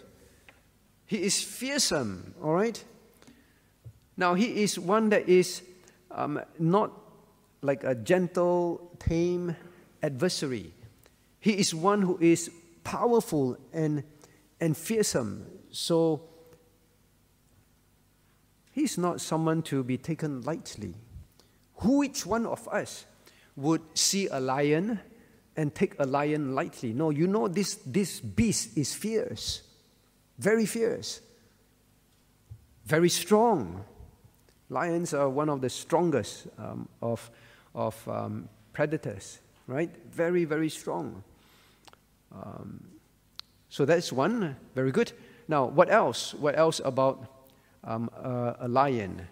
[1.06, 2.82] He is fearsome, all right?
[4.16, 5.62] Now, he is one that is
[6.10, 6.92] um, not
[7.62, 9.56] like a gentle, tame
[10.02, 10.72] adversary.
[11.40, 12.50] He is one who is
[12.84, 14.04] powerful and,
[14.60, 15.46] and fearsome.
[15.70, 16.22] So,
[18.72, 20.94] he's not someone to be taken lightly.
[21.82, 23.04] Who each one of us
[23.56, 25.00] would see a lion
[25.56, 26.92] and take a lion lightly?
[26.92, 29.62] No, you know this, this beast is fierce,
[30.38, 31.20] very fierce,
[32.86, 33.84] very strong.
[34.70, 37.30] Lions are one of the strongest um, of,
[37.74, 39.90] of um, predators, right?
[40.10, 41.22] Very, very strong.
[42.32, 42.82] Um,
[43.68, 45.12] so that's one, very good.
[45.48, 46.32] Now, what else?
[46.34, 47.26] What else about
[47.84, 49.26] um, a, a, lion?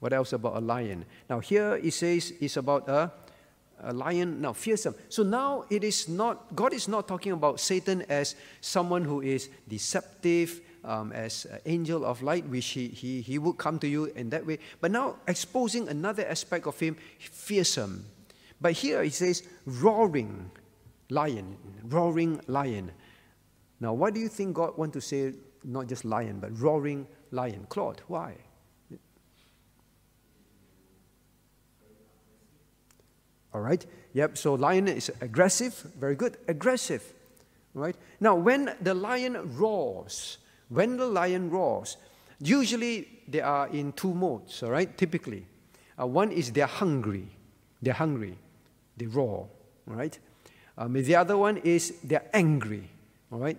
[0.00, 1.04] What else about a lion?
[1.28, 3.10] Now, here it says it's about a,
[3.82, 4.94] a lion, now fearsome.
[5.08, 9.48] So now it is not, God is not talking about Satan as someone who is
[9.68, 14.06] deceptive, um, as an angel of light, which he, he, he would come to you
[14.06, 14.58] in that way.
[14.80, 18.04] But now exposing another aspect of him, fearsome.
[18.60, 20.50] But here he says, roaring
[21.10, 22.92] lion, roaring lion.
[23.80, 25.34] Now, why do you think God want to say
[25.64, 27.66] not just lion, but roaring lion?
[27.68, 28.34] Claude, why?
[33.58, 33.84] All right.
[34.14, 34.38] Yep.
[34.38, 35.74] So lion is aggressive.
[35.98, 36.36] Very good.
[36.46, 37.02] Aggressive.
[37.74, 37.96] Right.
[38.20, 40.38] Now, when the lion roars,
[40.68, 41.96] when the lion roars,
[42.38, 45.44] usually they are in two modes, all right, typically.
[46.00, 47.28] Uh, one is they're hungry.
[47.82, 48.38] They're hungry.
[48.96, 49.48] They roar,
[49.90, 50.16] all right?
[50.76, 52.88] Um, the other one is they're angry,
[53.32, 53.58] all right?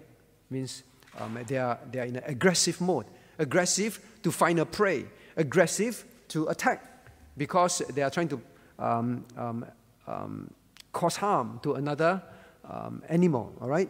[0.50, 0.84] Means
[1.20, 3.06] um, they, are, they are in an aggressive mode.
[3.38, 5.06] Aggressive to find a prey.
[5.36, 8.41] Aggressive to attack because they are trying to
[8.80, 9.26] um,
[10.10, 10.51] um,
[10.91, 12.22] cause harm to another
[12.70, 13.89] um, animal, all right?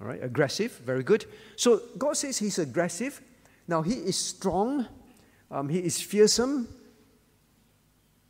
[0.00, 1.26] All right, aggressive, very good.
[1.56, 3.20] So God says He's aggressive.
[3.68, 4.86] Now He is strong,
[5.50, 6.68] um, He is fearsome.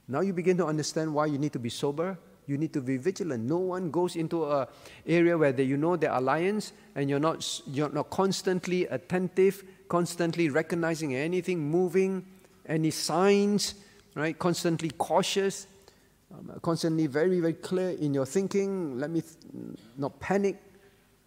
[0.06, 2.18] Now you begin to understand why you need to be sober.
[2.46, 3.44] You need to be vigilant.
[3.44, 4.66] No one goes into an
[5.06, 9.62] area where they, you know there are lions and you're not, you're not constantly attentive,
[9.88, 12.26] constantly recognizing anything moving,
[12.66, 13.76] any signs,
[14.16, 14.36] right?
[14.38, 15.68] Constantly cautious,
[16.32, 18.98] um, constantly very, very clear in your thinking.
[18.98, 19.36] Let me th-
[19.96, 20.60] not panic,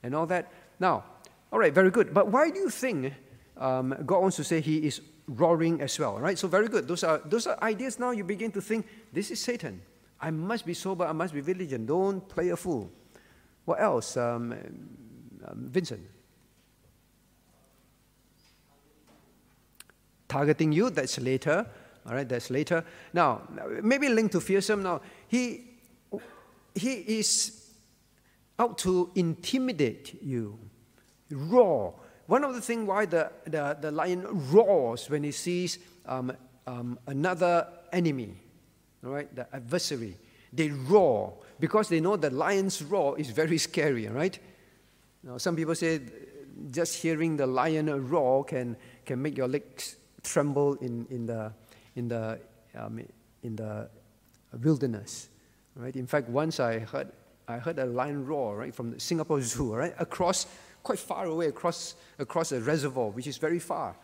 [0.04, 0.52] and all that.
[0.80, 1.04] Now,
[1.52, 2.14] all right, very good.
[2.14, 3.14] But why do you think
[3.58, 6.38] um, God wants to say he is roaring as well, right?
[6.38, 6.88] So very good.
[6.88, 9.82] Those are, those are ideas now you begin to think, this is Satan.
[10.22, 11.88] I must be sober, I must be vigilant.
[11.88, 12.92] Don't play a fool.
[13.66, 14.16] What else?
[14.18, 14.54] Um,
[15.46, 16.02] um, Vincent.
[20.28, 21.66] Targeting you, that's later.
[22.08, 22.84] All right, that's later.
[23.14, 23.42] Now,
[23.82, 24.84] maybe linked to fearsome.
[24.84, 25.62] Now, he,
[26.76, 27.66] he is
[28.60, 30.60] out to intimidate you.
[31.32, 31.96] Roar.
[32.28, 36.32] One of the things why the, the, the lion roars when he sees um,
[36.68, 38.36] um, another enemy,
[39.02, 40.18] right, the adversary,
[40.54, 44.38] they roar because they know the lion's roar is very scary, right?
[45.24, 46.02] Now, some people say
[46.72, 48.76] just hearing the lion roar can,
[49.06, 51.52] can make your legs tremble in, in, the,
[51.96, 52.40] in, the,
[52.78, 53.00] um,
[53.44, 53.90] in the
[54.64, 55.30] wilderness,
[55.76, 55.96] right?
[55.96, 57.12] In fact, once I heard
[57.48, 60.48] I heard a lion roar, right, from the Singapore Zoo, right, across,
[60.84, 63.96] quite far away, across, across a reservoir, which is very far.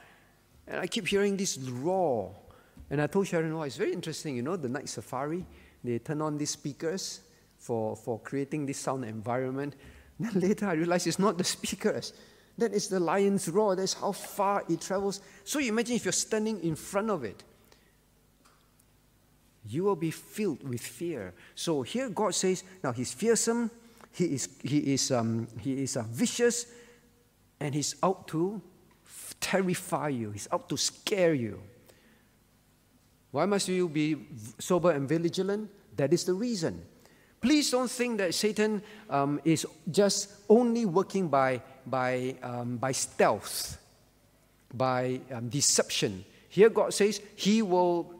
[0.67, 2.35] And I keep hearing this roar.
[2.89, 5.45] And I told Sharon, oh, it's very interesting, you know, the night safari,
[5.83, 7.21] they turn on these speakers
[7.57, 9.75] for, for creating this sound environment.
[10.19, 12.13] Then later I realized it's not the speakers.
[12.57, 13.75] That is the lion's roar.
[13.75, 15.21] That's how far it travels.
[15.43, 17.43] So imagine if you're standing in front of it
[19.65, 21.33] you will be filled with fear.
[21.55, 23.69] So here God says, now he's fearsome,
[24.13, 26.65] he is, he is, um, he is uh, vicious,
[27.59, 28.61] and he's out to
[29.39, 31.61] terrify you, he's out to scare you.
[33.31, 34.17] Why must you be
[34.59, 35.69] sober and vigilant?
[35.95, 36.81] That is the reason.
[37.39, 43.77] Please don't think that Satan um, is just only working by, by, um, by stealth,
[44.73, 46.23] by um, deception.
[46.49, 48.13] Here God says he will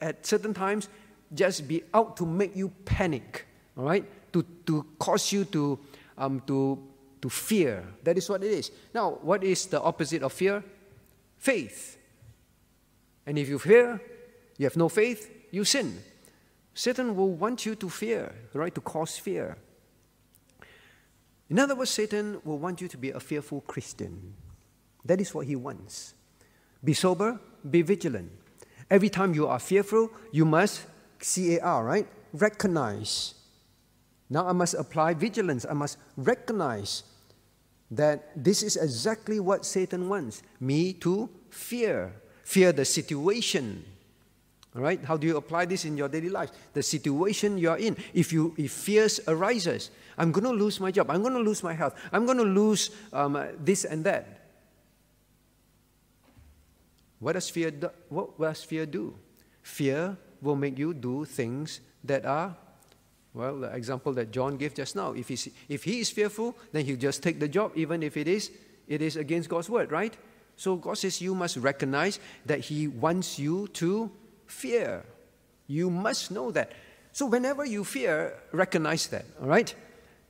[0.00, 0.88] at certain times
[1.32, 4.04] just be out to make you panic, all right?
[4.32, 5.78] To, to cause you to,
[6.18, 6.82] um, to,
[7.20, 7.84] to fear.
[8.02, 8.70] That is what it is.
[8.92, 10.62] Now, what is the opposite of fear?
[11.38, 11.98] Faith.
[13.26, 14.00] And if you fear,
[14.58, 15.98] you have no faith, you sin.
[16.74, 18.74] Satan will want you to fear, right?
[18.74, 19.56] To cause fear.
[21.48, 24.34] In other words, Satan will want you to be a fearful Christian.
[25.04, 26.14] That is what he wants.
[26.82, 27.38] Be sober,
[27.68, 28.30] be vigilant.
[28.90, 30.82] Every time you are fearful, you must
[31.20, 32.06] C A R, right?
[32.32, 33.34] Recognize.
[34.28, 35.66] Now I must apply vigilance.
[35.68, 37.04] I must recognize
[37.90, 42.12] that this is exactly what Satan wants me to fear.
[42.44, 43.84] Fear the situation.
[44.74, 45.02] All right?
[45.04, 46.50] How do you apply this in your daily life?
[46.72, 47.96] The situation you are in.
[48.12, 51.10] If you if fears arises, I'm going to lose my job.
[51.10, 51.94] I'm going to lose my health.
[52.12, 54.43] I'm going to lose um, this and that.
[57.24, 57.88] What does fear do?
[58.10, 59.16] What does fear do?
[59.62, 62.54] Fear will make you do things that are
[63.32, 66.84] well, the example that John gave just now, if, he's, if he is fearful, then
[66.84, 68.52] he'll just take the job, even if it is,
[68.86, 70.16] it is against God's word, right?
[70.54, 74.08] So God says you must recognize that he wants you to
[74.46, 75.04] fear.
[75.66, 76.70] You must know that.
[77.10, 79.74] So whenever you fear, recognize that, all right?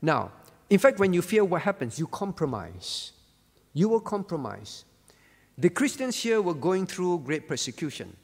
[0.00, 0.32] Now,
[0.70, 1.98] in fact, when you fear, what happens?
[1.98, 3.12] You compromise.
[3.74, 4.86] You will compromise.
[5.56, 8.16] The Christians here were going through great persecution.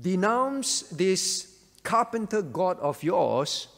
[0.00, 3.68] Denounce this carpenter God of yours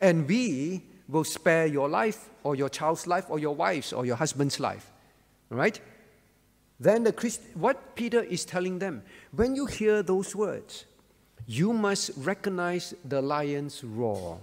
[0.00, 4.16] and we will spare your life or your child's life or your wife's or your
[4.16, 4.90] husband's life.
[5.50, 5.80] Right?
[6.78, 9.02] Then the Christ, what Peter is telling them,
[9.32, 10.84] when you hear those words,
[11.46, 14.38] you must recognize the lion's roar.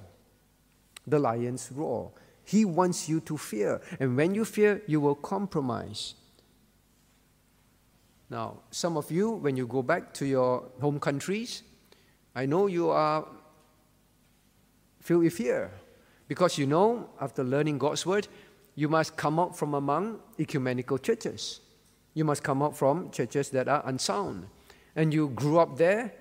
[1.05, 2.11] The lion's roar.
[2.45, 3.81] He wants you to fear.
[3.99, 6.15] And when you fear, you will compromise.
[8.33, 11.61] Now, some of you, when you go back to your home countries,
[12.33, 13.27] I know you are
[15.01, 15.69] filled with fear.
[16.27, 18.27] Because you know, after learning God's word,
[18.73, 21.59] you must come out from among ecumenical churches.
[22.15, 24.47] You must come out from churches that are unsound.
[24.95, 26.11] And you grew up there,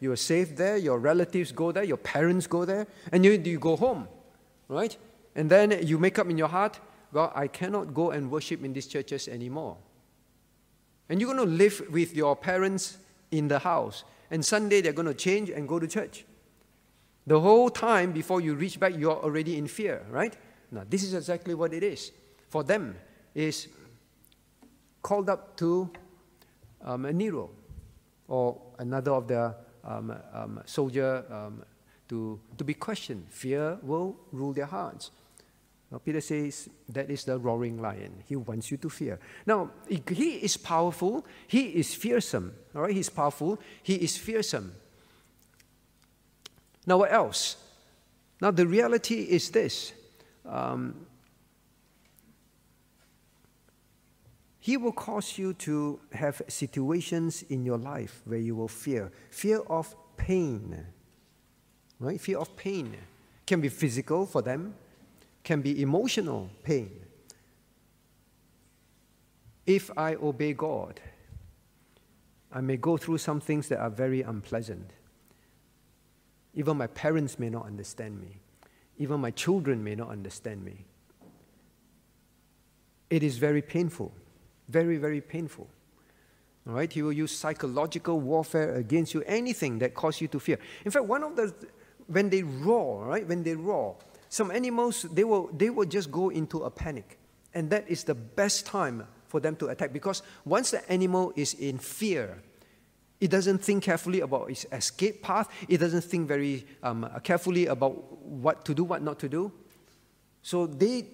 [0.00, 3.60] you are saved there, your relatives go there, your parents go there, and you, you
[3.60, 4.08] go home,
[4.66, 4.96] right?
[5.36, 6.80] And then you make up in your heart,
[7.12, 9.76] well, I cannot go and worship in these churches anymore.
[11.10, 12.96] And you're going to live with your parents
[13.32, 14.04] in the house.
[14.30, 16.24] And Sunday they're going to change and go to church.
[17.26, 20.34] The whole time before you reach back, you're already in fear, right?
[20.70, 22.12] Now, this is exactly what it is.
[22.48, 22.96] For them,
[23.34, 23.68] is
[25.02, 25.90] called up to
[26.82, 27.50] um, Nero
[28.28, 29.54] or another of the
[29.84, 31.64] um, um, soldier um,
[32.08, 33.26] to, to be questioned.
[33.30, 35.10] Fear will rule their hearts.
[35.90, 38.22] Now, Peter says that is the roaring lion.
[38.26, 39.18] He wants you to fear.
[39.44, 41.26] Now, he is powerful.
[41.48, 42.54] He is fearsome.
[42.74, 43.58] All right, he's powerful.
[43.82, 44.72] He is fearsome.
[46.86, 47.56] Now, what else?
[48.40, 49.92] Now, the reality is this
[50.46, 51.06] um,
[54.60, 59.60] He will cause you to have situations in your life where you will fear fear
[59.60, 60.86] of pain,
[61.98, 62.20] right?
[62.20, 62.94] Fear of pain
[63.46, 64.74] can be physical for them,
[65.42, 66.90] can be emotional pain.
[69.66, 71.00] If I obey God,
[72.52, 74.90] I may go through some things that are very unpleasant.
[76.54, 78.40] Even my parents may not understand me.
[78.98, 80.84] Even my children may not understand me.
[83.08, 84.12] It is very painful.
[84.68, 85.68] Very, very painful.
[86.66, 86.92] All right?
[86.92, 90.58] He will use psychological warfare against you, anything that causes you to fear.
[90.84, 91.54] In fact, one of the,
[92.08, 93.26] when they roar, right?
[93.26, 93.96] When they roar,
[94.30, 97.18] some animals, they will, they will just go into a panic.
[97.52, 101.54] And that is the best time for them to attack because once the animal is
[101.54, 102.40] in fear,
[103.20, 105.48] it doesn't think carefully about its escape path.
[105.68, 109.52] It doesn't think very um, carefully about what to do, what not to do.
[110.42, 111.08] So they,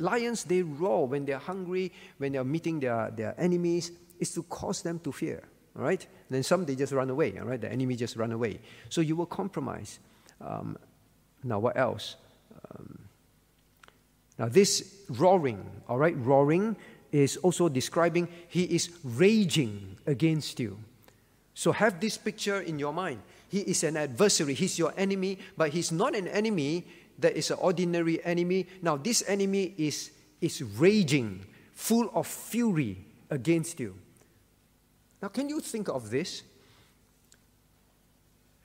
[0.00, 3.92] lions, they roar when they're hungry, when they're meeting their, their enemies.
[4.18, 5.44] It's to cause them to fear.
[5.76, 6.04] All right?
[6.28, 7.38] Then some, they just run away.
[7.38, 7.60] All right?
[7.60, 8.58] The enemy just run away.
[8.88, 10.00] So you will compromise.
[10.40, 10.76] Um,
[11.44, 12.16] now, what else?
[12.76, 12.98] Um,
[14.38, 16.76] now, this roaring, all right, roaring
[17.12, 20.78] is also describing he is raging against you.
[21.54, 23.20] So have this picture in your mind.
[23.48, 26.86] He is an adversary, he's your enemy, but he's not an enemy
[27.18, 28.66] that is an ordinary enemy.
[28.80, 30.10] Now, this enemy is,
[30.40, 31.44] is raging,
[31.74, 32.96] full of fury
[33.28, 33.94] against you.
[35.20, 36.42] Now, can you think of this?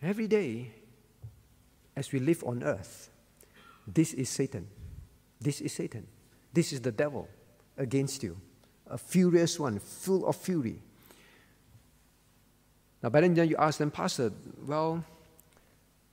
[0.02, 0.72] Every day,
[1.96, 3.10] as we live on earth,
[3.88, 4.68] this is Satan.
[5.40, 6.08] This is Satan.
[6.54, 7.28] This is the devil
[7.78, 8.38] against you.
[8.88, 10.80] A furious one, full of fury.
[13.02, 14.32] Now, by then you ask them, Pastor,
[14.66, 15.04] well,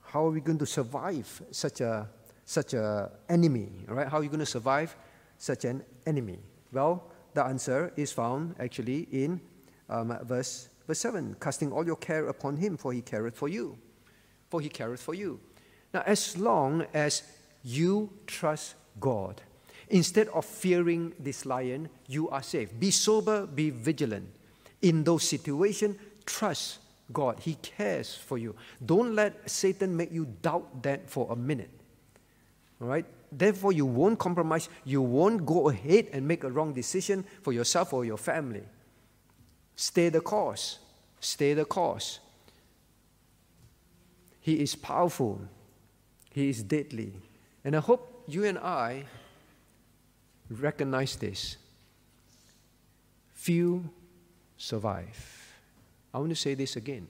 [0.01, 2.07] how are we going to survive such a
[2.45, 3.69] such a enemy?
[3.87, 4.95] Right, how are you going to survive
[5.37, 6.39] such an enemy?
[6.71, 7.03] Well,
[7.33, 9.41] the answer is found actually in
[9.89, 13.77] um, verse verse seven, casting all your care upon him, for he careth for you.
[14.53, 15.39] for he careth for you.
[15.95, 17.23] Now, as long as
[17.63, 19.41] you trust God,
[19.89, 22.69] instead of fearing this lion, you are safe.
[22.77, 24.27] Be sober, be vigilant.
[24.81, 26.79] In those situations, trust
[27.11, 27.39] God.
[27.39, 28.55] He cares for you.
[28.85, 31.71] Don't let Satan make you doubt that for a minute.
[32.81, 33.05] All right?
[33.31, 34.69] Therefore, you won't compromise.
[34.85, 38.63] You won't go ahead and make a wrong decision for yourself or your family.
[39.75, 40.79] Stay the course.
[41.19, 42.19] Stay the course.
[44.39, 45.41] He is powerful.
[46.31, 47.13] He is deadly.
[47.65, 49.05] And I hope you and I
[50.49, 51.57] recognize this.
[53.33, 53.89] Few
[54.57, 55.53] survive.
[56.13, 57.07] I want to say this again.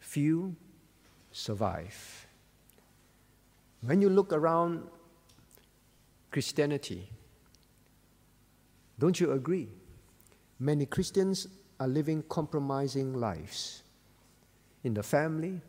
[0.00, 0.54] Few
[1.32, 2.26] survive.
[3.82, 4.86] When you look around
[6.30, 7.08] Christianity,
[8.98, 9.68] don't you agree?
[10.58, 11.46] Many Christians
[11.78, 13.82] are living compromising lives
[14.84, 15.60] in the family,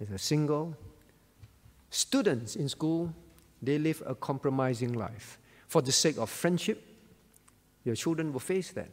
[0.00, 0.74] as a single.
[1.90, 3.12] Students in school,
[3.62, 5.38] they live a compromising life.
[5.68, 6.82] For the sake of friendship,
[7.84, 8.90] your children will face that.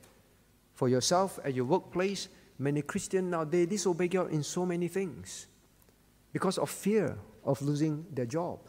[0.76, 5.47] For yourself at your workplace, many Christians now they disobey God in so many things
[6.32, 8.59] because of fear of losing their job.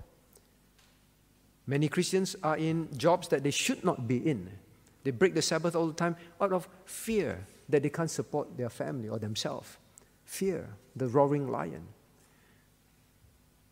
[1.66, 4.50] Many Christians are in jobs that they should not be in
[5.02, 8.68] they break the Sabbath all the time out of fear that they can't support their
[8.68, 9.76] family or themselves.
[10.24, 11.86] Fear, the roaring lion.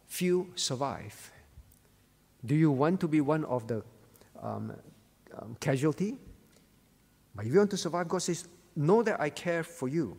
[0.07, 1.31] Few survive.
[2.45, 3.83] Do you want to be one of the
[4.41, 4.73] um,
[5.37, 6.17] um, casualty?
[7.35, 10.17] But if you want to survive, God says, Know that I care for you.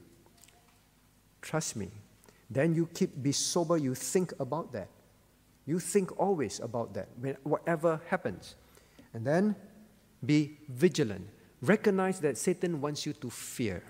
[1.41, 1.89] Trust me.
[2.49, 4.89] Then you keep be sober, you think about that.
[5.65, 7.07] You think always about that,
[7.43, 8.55] whatever happens.
[9.13, 9.55] And then
[10.25, 11.27] be vigilant.
[11.61, 13.83] Recognize that Satan wants you to fear.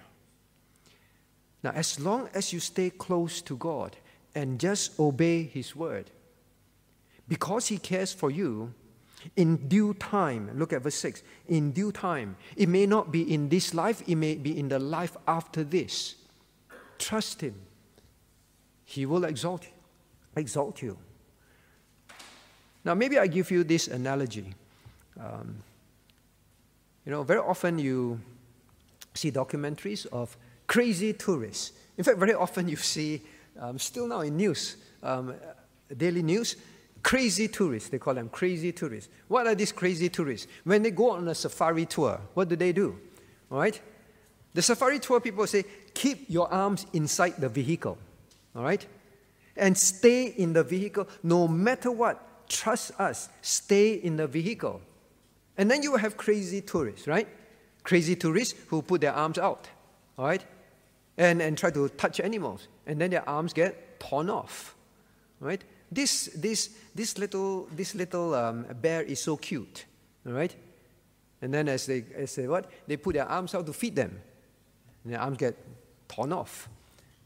[1.64, 3.96] Now, as long as you stay close to God
[4.36, 6.12] and just obey His word,
[7.30, 8.74] because He cares for you,
[9.36, 11.24] in due time, look at verse 6.
[11.48, 14.80] In due time, it may not be in this life, it may be in the
[14.80, 16.16] life after this.
[16.98, 17.56] Trust Him.
[18.86, 19.72] He will exalt you.
[20.36, 20.98] Exalt you.
[22.84, 24.54] Now, maybe I give you this analogy.
[25.20, 25.58] Um,
[27.06, 28.20] you know, very often you
[29.14, 30.36] see documentaries of
[30.68, 31.74] crazy tourists.
[31.98, 33.22] In fact, very often you see,
[33.60, 35.36] um, still now in news, um,
[35.96, 36.56] daily news,
[37.04, 37.90] crazy tourists.
[37.90, 39.10] They call them crazy tourists.
[39.28, 40.48] What are these crazy tourists?
[40.64, 43.00] When they go on a safari tour, what do they do?
[43.52, 43.80] All right?
[44.54, 47.98] The safari tour people say, keep your arms inside the vehicle.
[48.56, 48.86] All right?
[49.56, 52.48] And stay in the vehicle no matter what.
[52.50, 53.30] Trust us.
[53.42, 54.82] Stay in the vehicle.
[55.58, 57.28] And then you will have crazy tourists, right?
[57.84, 59.68] Crazy tourists who put their arms out,
[60.18, 60.44] all right?
[61.18, 62.70] And, and try to touch animals.
[62.88, 64.76] And then their arms get torn off,
[65.42, 65.62] right?
[65.92, 69.86] This, this, this little, this little um, bear is so cute,
[70.26, 70.56] all right?
[71.42, 72.70] And then as they, as they what?
[72.88, 74.20] They put their arms out to feed them.
[75.04, 75.56] And their arms get
[76.08, 76.70] torn off.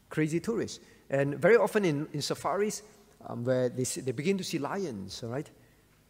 [0.08, 0.80] Crazy tourists.
[1.10, 2.82] And very often in, in safaris,
[3.26, 5.48] um, where they, see, they begin to see lions, all right?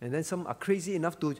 [0.01, 1.35] And then some are crazy enough to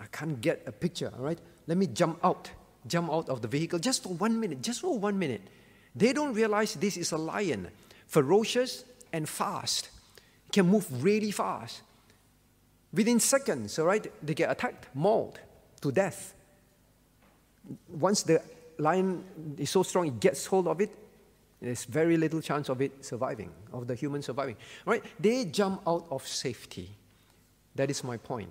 [0.00, 1.38] I can't get a picture, all right?
[1.66, 2.50] Let me jump out,
[2.86, 5.42] jump out of the vehicle just for one minute, just for one minute.
[5.94, 7.68] They don't realize this is a lion,
[8.06, 9.90] ferocious and fast.
[10.52, 11.82] Can move really fast.
[12.92, 15.38] Within seconds, all right, they get attacked, mauled
[15.80, 16.34] to death.
[17.88, 18.42] Once the
[18.78, 19.24] lion
[19.58, 20.90] is so strong, it gets hold of it,
[21.60, 24.56] there's very little chance of it surviving, of the human surviving.
[24.86, 25.04] All right?
[25.20, 26.90] They jump out of safety.
[27.74, 28.48] That is my point.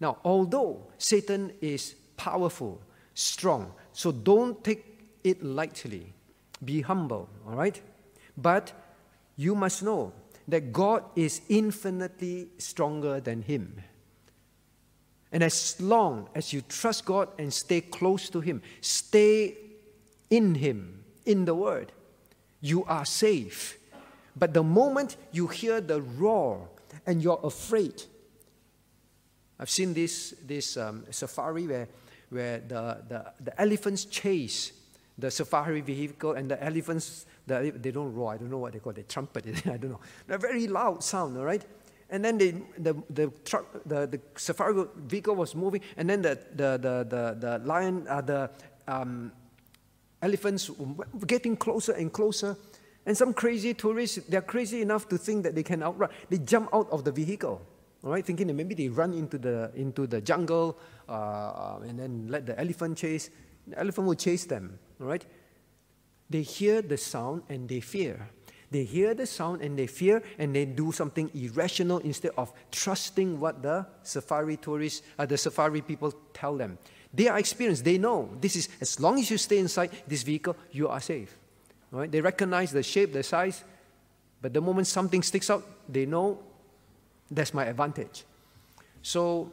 [0.00, 2.80] Now, although Satan is powerful,
[3.14, 4.84] strong, so don't take
[5.22, 6.12] it lightly.
[6.64, 7.80] Be humble, all right?
[8.36, 8.72] But
[9.36, 10.12] you must know
[10.48, 13.82] that God is infinitely stronger than him.
[15.30, 19.56] And as long as you trust God and stay close to Him, stay
[20.30, 21.92] in Him, in the Word,
[22.60, 23.78] you are safe.
[24.34, 26.68] But the moment you hear the roar
[27.06, 28.02] and you're afraid,
[29.58, 31.88] I've seen this, this um, safari where,
[32.30, 34.72] where the, the, the elephants chase
[35.18, 38.78] the safari vehicle and the elephants, the, they don't roar, I don't know what they
[38.78, 40.00] call it, trumpet, I don't know.
[40.26, 41.64] They're very loud sound, all right?
[42.10, 46.38] And then they, the, the, truck, the, the safari vehicle was moving, and then the,
[46.54, 48.50] the, the, the, the lion, uh, the
[48.86, 49.32] um,
[50.22, 52.56] elephants were getting closer and closer.
[53.04, 56.10] And some crazy tourists, they're crazy enough to think that they can outrun.
[56.28, 57.62] They jump out of the vehicle
[58.04, 60.78] all right, thinking that maybe they run into the, into the jungle
[61.08, 63.30] uh, and then let the elephant chase.
[63.66, 65.24] The elephant will chase them, all right?
[66.30, 68.28] They hear the sound and they fear.
[68.70, 73.40] They hear the sound and they fear and they do something irrational instead of trusting
[73.40, 76.76] what the safari tourists, uh, the safari people tell them.
[77.14, 77.84] They are experienced.
[77.84, 81.34] They know this is as long as you stay inside this vehicle, you are safe.
[81.90, 82.12] Right?
[82.12, 83.64] They recognize the shape, the size,
[84.42, 86.38] but the moment something sticks out, they know
[87.30, 88.24] that's my advantage.
[89.00, 89.52] So,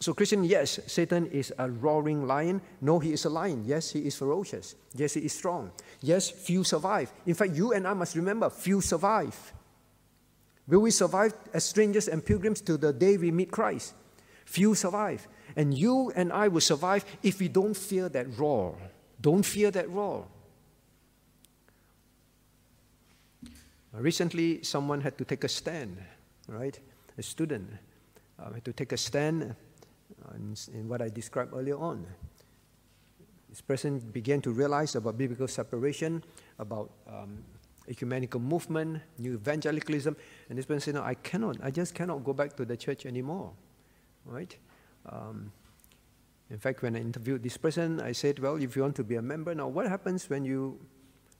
[0.00, 2.60] so Christian, yes, Satan is a roaring lion.
[2.80, 3.64] No, he is a lion.
[3.66, 4.76] Yes, he is ferocious.
[4.94, 5.72] Yes, he is strong.
[6.00, 7.12] Yes, few survive.
[7.26, 9.36] In fact, you and I must remember, few survive.
[10.68, 13.94] Will we survive as strangers and pilgrims to the day we meet Christ?
[14.44, 15.26] Few survive.
[15.56, 18.78] And you and I will survive if we don't fear that roar.
[19.20, 20.26] Don't fear that roar.
[23.92, 25.98] Recently, someone had to take a stand,
[26.46, 26.78] right?
[27.16, 27.68] A student
[28.38, 29.56] uh, had to take a stand
[30.34, 32.06] in, what I described earlier on.
[33.48, 36.22] This person began to realize about biblical separation,
[36.58, 37.42] about um,
[37.88, 40.16] ecumenical movement, new evangelicalism,
[40.48, 41.56] and this person said, "No, I cannot.
[41.62, 43.52] I just cannot go back to the church anymore."
[44.24, 44.54] Right?
[45.06, 45.50] Um,
[46.50, 49.16] in fact, when I interviewed this person, I said, "Well, if you want to be
[49.16, 50.78] a member, now what happens when you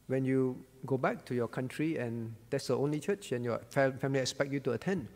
[0.07, 4.21] when you go back to your country and that's the only church and your family
[4.21, 5.09] expect you to attend?"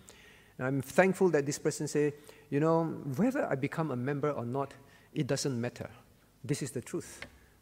[0.58, 2.12] And I'm thankful that this person said,
[2.52, 2.84] "You know,
[3.16, 4.74] whether I become a member or not,
[5.14, 5.88] it doesn't matter."
[6.44, 7.20] This is the truth.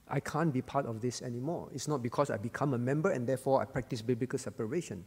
[0.08, 1.68] I can't be part of this anymore.
[1.72, 5.04] It's not because I become a member and therefore I practice biblical separation.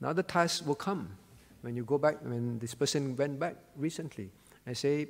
[0.00, 1.16] Now the task will come
[1.62, 4.30] when you go back, when this person went back recently.
[4.66, 5.06] I say,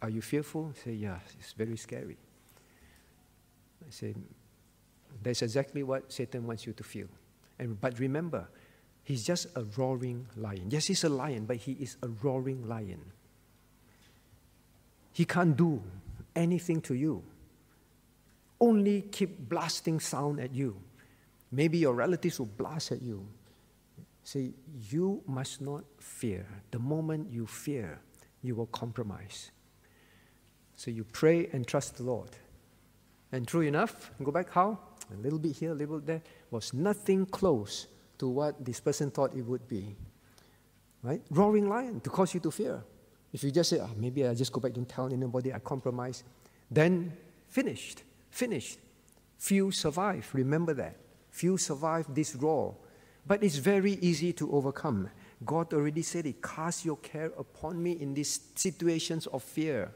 [0.00, 0.72] Are you fearful?
[0.76, 2.16] I say, Yeah, it's very scary.
[3.84, 4.14] I say,
[5.22, 7.08] That's exactly what Satan wants you to feel.
[7.58, 8.46] And, but remember,
[9.06, 10.66] he's just a roaring lion.
[10.68, 13.00] Yes, he's a lion, but he is a roaring lion.
[15.12, 15.80] He can't do
[16.34, 17.22] anything to you.
[18.60, 20.76] Only keep blasting sound at you.
[21.52, 23.24] Maybe your relatives will blast at you.
[24.24, 24.50] Say,
[24.90, 26.44] you must not fear.
[26.72, 28.00] The moment you fear,
[28.42, 29.52] you will compromise.
[30.74, 32.30] So you pray and trust the Lord.
[33.30, 34.80] And true enough, go back how?
[35.14, 37.86] A little bit here, a little bit there, was nothing close
[38.18, 39.96] to what this person thought it would be.
[41.02, 41.22] Right?
[41.30, 42.82] Roaring lion to cause you to fear.
[43.32, 46.24] If you just say, oh, maybe I just go back, don't tell anybody, I compromise,
[46.70, 47.12] then
[47.48, 48.78] finished, finished.
[49.38, 50.96] Few survive, remember that.
[51.30, 52.74] Few survive this roar.
[53.26, 55.10] But it's very easy to overcome.
[55.44, 59.92] God already said it, cast your care upon me in these situations of fear.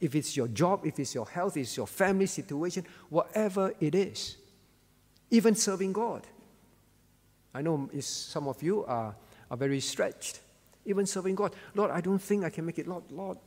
[0.00, 3.94] If it's your job, if it's your health, if it's your family situation, whatever it
[3.94, 4.36] is,
[5.30, 6.26] even serving God.
[7.56, 9.14] I know some of you are,
[9.50, 10.40] are very stretched
[10.86, 11.54] even serving God.
[11.74, 12.88] Lord, I don't think I can make it.
[12.88, 13.38] Lord, Lord.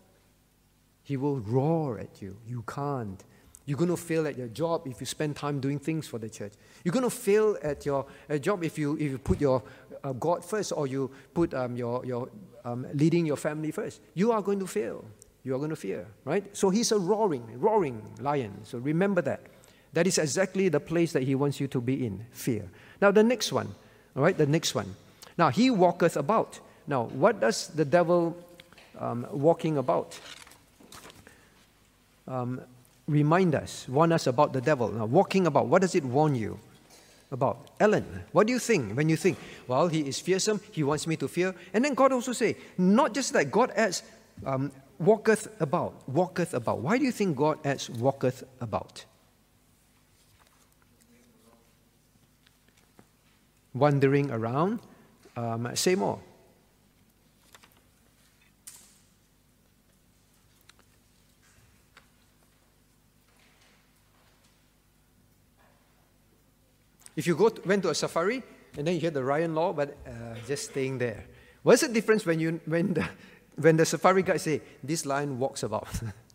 [1.03, 2.37] He will roar at you.
[2.47, 3.23] You can't.
[3.65, 6.29] You're going to fail at your job if you spend time doing things for the
[6.29, 6.53] church.
[6.83, 8.05] You're going to fail at your
[8.41, 9.63] job if you, if you put your
[10.03, 12.29] uh, God first or you put um, your, your
[12.65, 14.01] um, leading your family first.
[14.13, 15.05] You are going to fail.
[15.43, 16.45] You are going to fear, right?
[16.55, 18.59] So he's a roaring, roaring lion.
[18.63, 19.41] So remember that.
[19.93, 22.69] That is exactly the place that he wants you to be in fear.
[23.01, 23.73] Now, the next one,
[24.15, 24.95] all right, the next one.
[25.37, 26.59] Now, he walketh about.
[26.87, 28.35] Now, what does the devil
[28.97, 30.19] um, walking about
[32.27, 32.61] um,
[33.07, 34.89] remind us, warn us about the devil?
[34.91, 36.59] Now, walking about, what does it warn you
[37.31, 37.69] about?
[37.79, 39.37] Ellen, what do you think when you think,
[39.67, 41.55] well, he is fearsome, he wants me to fear?
[41.73, 44.03] And then God also say, not just that, God adds,
[44.45, 46.79] um, walketh about, walketh about.
[46.79, 49.05] Why do you think God adds walketh about?
[53.73, 54.79] Wandering around.
[55.35, 56.19] Um, say more.
[67.15, 68.41] If you go to, went to a safari
[68.77, 71.25] and then you hear the Ryan Law, but uh, just staying there.
[71.63, 73.09] What's the difference when, you, when, the,
[73.55, 75.89] when the safari guide say, this lion walks about?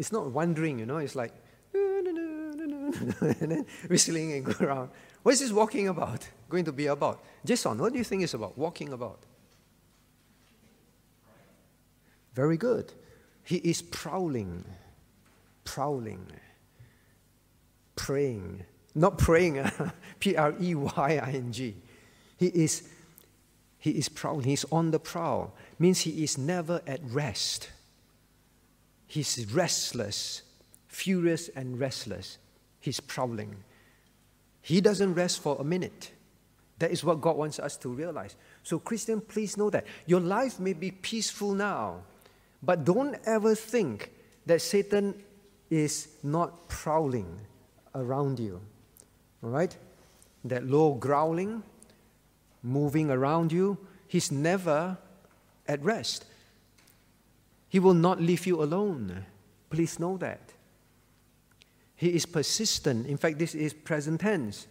[0.00, 1.34] it's not wandering, you know, it's like,
[1.74, 4.88] and then whistling and go around.
[5.22, 6.26] What is this walking about?
[6.48, 7.22] Going to be about?
[7.44, 8.56] Jason, what do you think it's about?
[8.56, 9.20] Walking about.
[12.32, 12.94] Very good.
[13.44, 14.64] He is prowling,
[15.64, 16.26] prowling,
[17.94, 18.64] praying.
[18.94, 19.70] Not praying,
[20.18, 21.76] P R E Y I N G.
[22.38, 22.88] He is,
[23.76, 25.54] he is prowling, he's on the prowl.
[25.78, 27.68] Means he is never at rest.
[29.10, 30.42] He's restless,
[30.86, 32.38] furious and restless.
[32.78, 33.56] He's prowling.
[34.62, 36.12] He doesn't rest for a minute.
[36.78, 38.36] That is what God wants us to realize.
[38.62, 39.84] So, Christian, please know that.
[40.06, 42.02] Your life may be peaceful now,
[42.62, 44.12] but don't ever think
[44.46, 45.20] that Satan
[45.70, 47.40] is not prowling
[47.96, 48.60] around you.
[49.42, 49.76] All right?
[50.44, 51.64] That low growling,
[52.62, 54.96] moving around you, he's never
[55.66, 56.26] at rest.
[57.70, 59.24] He will not leave you alone.
[59.70, 60.52] Please know that.
[61.94, 63.06] He is persistent.
[63.06, 64.66] In fact, this is present tense.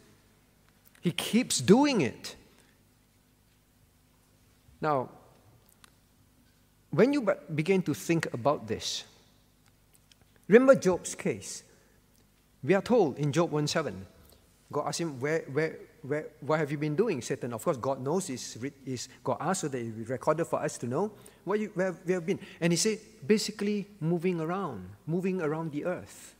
[1.02, 2.36] He keeps doing it.
[4.82, 5.10] Now,
[6.92, 9.06] when you begin to think about this,
[10.48, 11.64] remember Job's case.
[12.62, 14.06] We are told in Job 1 7,
[14.72, 17.54] God asked him, where, where, where, What have you been doing, Satan?
[17.54, 20.88] Of course, God knows, is, is God asked so that He recorded for us to
[20.88, 21.12] know
[21.44, 22.40] where, you, where we have been.
[22.62, 26.36] And He said, basically moving around, moving around the earth.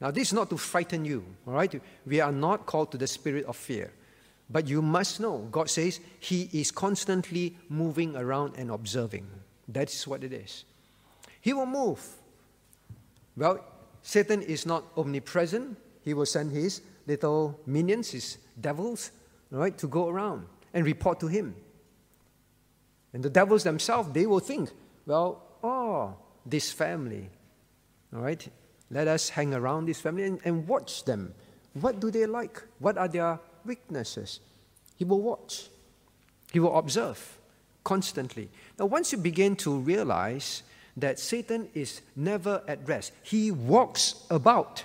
[0.00, 1.80] Now, this is not to frighten you, all right?
[2.06, 3.92] We are not called to the spirit of fear.
[4.48, 9.26] But you must know, God says He is constantly moving around and observing.
[9.68, 10.64] That is what it is.
[11.40, 12.04] He will move.
[13.36, 13.64] Well,
[14.02, 15.76] Satan is not omnipresent.
[16.02, 19.10] He will send his little minions, his devils,
[19.50, 21.54] right, to go around and report to him.
[23.12, 24.70] And the devils themselves, they will think,
[25.06, 26.14] well, oh,
[26.46, 27.28] this family,
[28.14, 28.48] all right,
[28.90, 31.34] let us hang around this family and, and watch them.
[31.74, 32.62] What do they like?
[32.78, 34.40] What are their weaknesses.
[34.96, 35.68] He will watch,
[36.52, 37.38] he will observe
[37.84, 38.50] constantly.
[38.78, 40.62] Now, once you begin to realize
[40.96, 44.84] that Satan is never at rest, he walks about.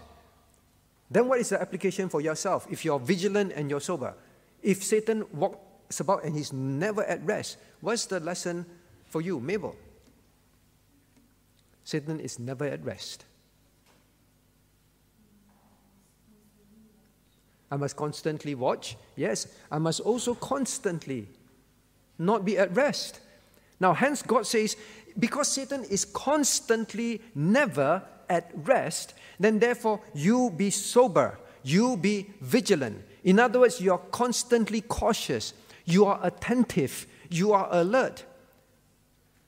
[1.09, 4.15] Then, what is the application for yourself if you're vigilant and you're sober?
[4.63, 8.65] If Satan walks about and he's never at rest, what's the lesson
[9.05, 9.75] for you, Mabel?
[11.83, 13.25] Satan is never at rest.
[17.71, 18.95] I must constantly watch.
[19.15, 21.27] Yes, I must also constantly
[22.17, 23.19] not be at rest.
[23.79, 24.77] Now, hence, God says,
[25.19, 33.03] because Satan is constantly never at rest, then therefore you be sober, you be vigilant.
[33.23, 35.53] In other words, you are constantly cautious,
[35.85, 38.23] you are attentive, you are alert,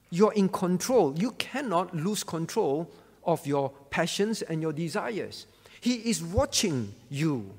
[0.09, 1.13] you are in control.
[1.17, 2.89] You cannot lose control
[3.23, 5.47] of your passions and your desires.
[5.82, 7.53] He is watching you.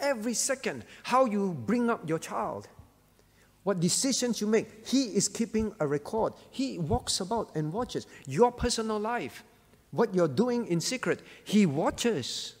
[0.00, 2.68] Every second, how you bring up your child,
[3.62, 6.32] what decisions you make, he is keeping a record.
[6.50, 9.42] He walks about and watches your personal life,
[9.90, 11.20] what you're doing in secret.
[11.44, 12.54] He watches.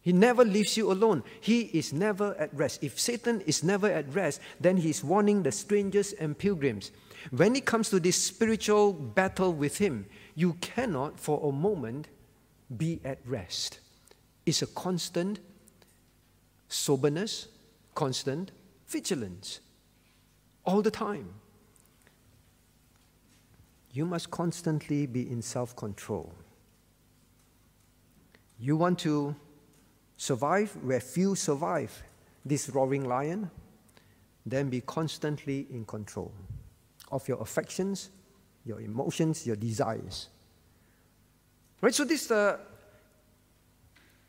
[0.00, 1.22] He never leaves you alone.
[1.40, 2.82] He is never at rest.
[2.82, 6.92] If Satan is never at rest, then he's warning the strangers and pilgrims.
[7.30, 12.08] When it comes to this spiritual battle with him, you cannot for a moment
[12.76, 13.80] be at rest.
[14.46, 15.40] It's a constant
[16.68, 17.48] soberness,
[17.94, 18.52] constant
[18.86, 19.60] vigilance,
[20.64, 21.34] all the time.
[23.98, 26.32] You must constantly be in self control.
[28.60, 29.34] You want to
[30.16, 31.90] survive where few survive
[32.44, 33.50] this roaring lion,
[34.46, 36.30] then be constantly in control
[37.10, 38.10] of your affections,
[38.64, 40.28] your emotions, your desires.
[41.80, 41.92] Right?
[41.92, 42.58] So this uh,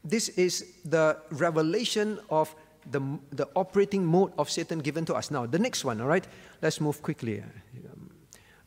[0.03, 2.55] this is the revelation of
[2.89, 5.29] the, the operating mode of Satan given to us.
[5.29, 6.25] Now, the next one, all right?
[6.59, 7.43] Let's move quickly.
[7.43, 8.09] Um,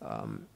[0.00, 0.46] um,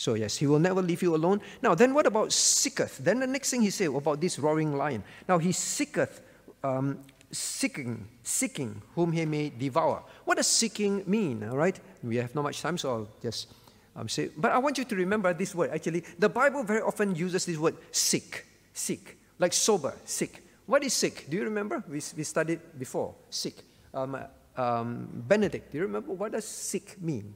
[0.00, 1.42] so, yes, he will never leave you alone.
[1.60, 3.04] Now, then what about seeketh?
[3.04, 5.04] Then the next thing he said about this roaring lion.
[5.28, 6.22] Now, he seeketh,
[6.64, 7.00] um,
[7.30, 10.02] seeking, seeking whom he may devour.
[10.24, 11.78] What does seeking mean, all right?
[12.02, 13.52] We have not much time, so I'll just
[13.94, 14.30] um, say.
[14.34, 15.68] But I want you to remember this word.
[15.70, 20.42] Actually, the Bible very often uses this word seek, seek like sober, sick.
[20.64, 21.26] What is sick?
[21.28, 21.84] Do you remember?
[21.86, 23.14] We, we studied before.
[23.28, 23.56] Sick.
[23.92, 24.16] Um,
[24.56, 26.14] um, Benedict, do you remember?
[26.14, 27.34] What does sick mean?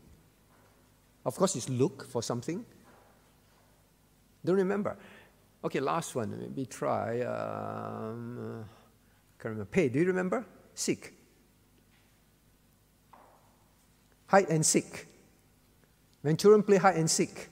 [1.25, 2.65] Of course, it's look for something.
[4.45, 4.97] Don't remember.
[5.65, 6.39] Okay, last one.
[6.39, 7.21] Maybe try.
[7.23, 8.65] Um, uh,
[9.39, 9.65] can't remember.
[9.65, 9.89] Pei.
[9.89, 10.45] Do you remember?
[10.75, 11.15] Sick.
[14.27, 15.07] Hide and seek.
[16.21, 17.49] When children play hide and seek.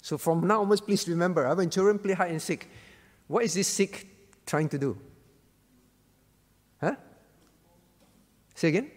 [0.00, 2.68] So from now onwards, please remember, uh, when children play hide and seek,
[3.26, 4.06] what is this seek
[4.44, 4.98] trying to do?
[6.80, 6.96] Huh?
[8.54, 8.90] Say again?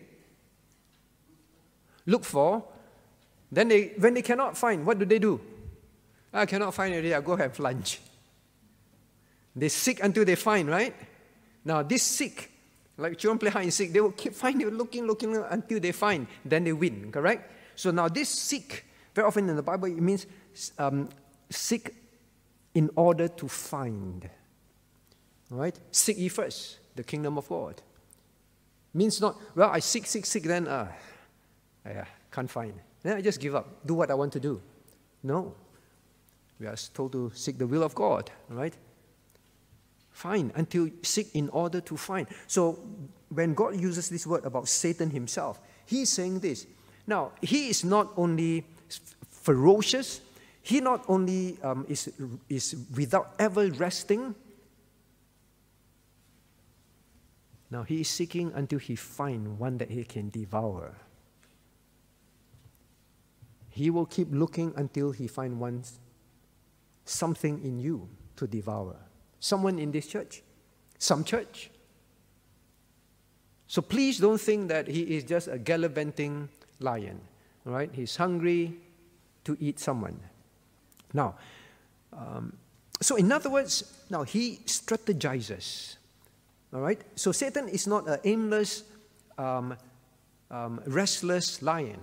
[2.05, 2.63] Look for.
[3.51, 5.39] Then they, when they cannot find, what do they do?
[6.33, 7.13] I cannot find it.
[7.13, 7.99] I go have lunch.
[9.55, 10.93] They seek until they find, right?
[11.65, 12.51] Now this seek,
[12.97, 16.27] like children play hide and seek, they will keep finding, looking, looking until they find.
[16.45, 17.51] Then they win, correct?
[17.75, 20.27] So now this seek, very often in the Bible, it means
[20.77, 21.09] um,
[21.49, 21.95] seek
[22.75, 24.29] in order to find.
[25.51, 25.77] All right?
[25.91, 27.81] Seek ye first the kingdom of God.
[28.93, 30.91] Means not, well, I seek, seek, seek, then, uh,
[31.85, 32.73] yeah, can't find.
[33.07, 34.61] Then I just give up, do what I want to do.
[35.23, 35.55] No.
[36.59, 38.73] We are told to seek the will of God, right?
[40.11, 42.27] Find until seek in order to find.
[42.47, 42.77] So
[43.29, 46.67] when God uses this word about Satan himself, he's saying this.
[47.07, 48.65] Now, he is not only
[49.31, 50.19] ferocious,
[50.61, 52.11] he not only um, is,
[52.49, 54.35] is without ever resting,
[57.71, 60.93] now he is seeking until he find one that he can devour.
[63.77, 65.83] He will keep looking until he find one
[67.05, 68.95] something in you to devour.
[69.39, 70.41] Someone in this church,
[70.97, 71.69] some church.
[73.67, 76.49] So please don't think that he is just a gallivanting
[76.79, 77.21] lion.
[77.65, 77.91] right?
[77.93, 78.73] He's hungry
[79.43, 80.19] to eat someone.
[81.13, 81.35] Now,
[82.11, 82.53] um,
[82.99, 85.97] so in other words, now he strategizes.
[86.73, 86.99] All right?
[87.15, 88.85] So Satan is not an aimless,
[89.37, 89.77] um,
[90.49, 91.99] um, restless lion.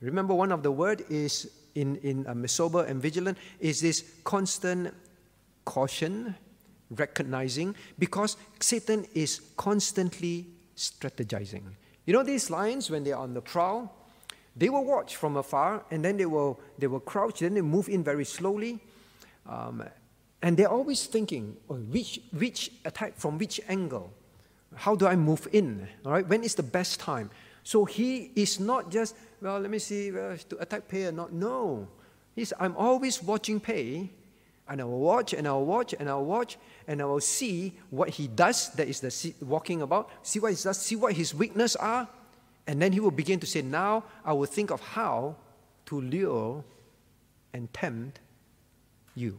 [0.00, 4.92] Remember, one of the word is in, in um, sober and vigilant is this constant
[5.64, 6.34] caution,
[6.90, 10.46] recognizing, because Satan is constantly
[10.76, 11.62] strategizing.
[12.04, 13.92] You know, these lions, when they're on the prowl,
[14.54, 17.88] they will watch from afar and then they will, they will crouch, then they move
[17.88, 18.78] in very slowly.
[19.48, 19.82] Um,
[20.42, 24.12] and they're always thinking, oh, which, which attack from which angle?
[24.74, 25.88] How do I move in?
[26.04, 27.30] All right, when is the best time?
[27.64, 31.32] So he is not just, well, let me see, uh, to attack Pei or not.
[31.32, 31.88] No.
[32.34, 34.10] He's, I'm always watching Pei,
[34.68, 36.58] and I will watch, and I will watch, and I will watch,
[36.88, 40.62] and I will see what he does, that is the walking about, see what he
[40.62, 42.08] does, see what his weaknesses are,
[42.66, 45.36] and then he will begin to say, Now I will think of how
[45.86, 46.64] to lure
[47.52, 48.20] and tempt
[49.14, 49.38] you.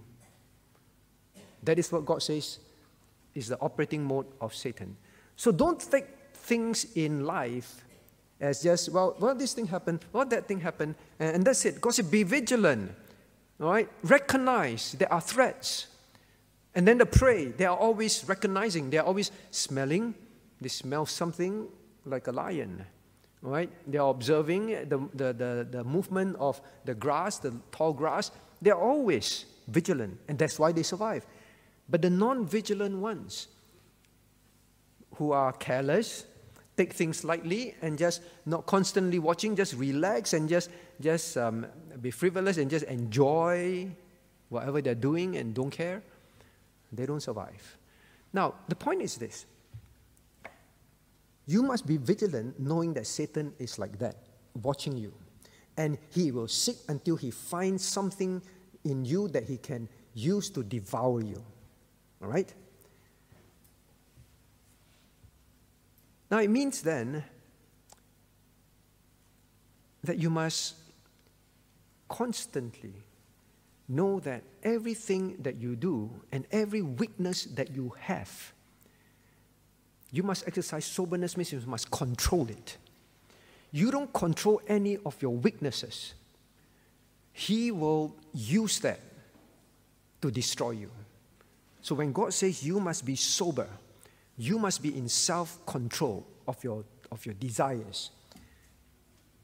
[1.64, 2.60] That is what God says
[3.36, 4.96] is the operating mode of Satan.
[5.36, 7.84] So don't take things in life
[8.40, 11.84] as just, well, well, this thing happened, well, that thing happened, and, that's it.
[11.92, 12.92] Said, be vigilant.
[13.60, 13.90] Right?
[14.04, 15.88] Recognize there are threats.
[16.76, 20.14] And then the prey, they are always recognizing, they are always smelling.
[20.62, 21.68] They smell something
[22.06, 22.86] like a lion
[23.42, 23.70] right?
[23.90, 28.32] They are observing the, the, the, the movement of the grass, the tall grass.
[28.62, 31.26] They're always vigilant, and that's why they survive.
[31.90, 33.48] But the non vigilant ones,
[35.16, 36.26] who are careless,
[36.78, 40.70] take things lightly, and just not constantly watching, just relax and just,
[41.02, 41.66] just um,
[42.02, 43.90] be frivolous and just enjoy
[44.50, 46.02] whatever they're doing and don't care,
[46.94, 47.78] they don't survive.
[48.32, 49.46] Now, the point is this
[51.48, 54.18] you must be vigilant knowing that Satan is like that,
[54.62, 55.14] watching you.
[55.78, 58.42] And he will seek until he finds something
[58.84, 61.42] in you that he can use to devour you.
[62.22, 62.52] All right?
[66.30, 67.24] Now it means then
[70.04, 70.76] that you must
[72.10, 72.94] constantly
[73.88, 78.54] know that everything that you do and every weakness that you have
[80.12, 82.78] you must exercise soberness, means you must control it.
[83.72, 86.14] You don't control any of your weaknesses,
[87.34, 89.00] He will use that
[90.22, 90.92] to destroy you.
[91.82, 93.68] So when God says you must be sober,
[94.38, 98.12] you must be in self control of your, of your desires.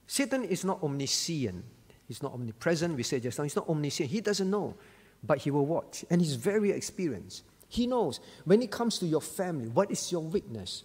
[0.08, 1.64] Satan is not omniscient.
[2.08, 2.96] He's not omnipresent.
[2.96, 4.10] We say just now, he's not omniscient.
[4.10, 4.76] He doesn't know,
[5.24, 6.06] but he will watch.
[6.10, 7.44] And he's very experienced.
[7.68, 10.84] He knows when it comes to your family, what is your weakness?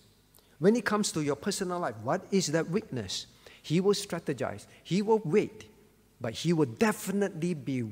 [0.58, 3.26] When it comes to your personal life, what is that weakness?
[3.62, 5.66] He will strategize, he will wait,
[6.20, 7.84] but he will definitely be,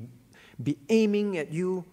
[0.61, 1.85] be aiming at you,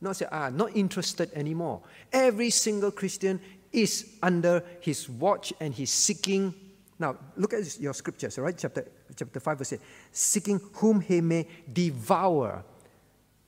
[0.00, 1.82] not say, ah, not interested anymore.
[2.12, 3.40] Every single Christian
[3.72, 6.54] is under his watch and he's seeking.
[6.98, 8.56] Now, look at your scriptures, all right?
[8.56, 8.86] Chapter,
[9.16, 9.80] chapter 5, verse 8.
[10.12, 12.64] Seeking whom he may devour.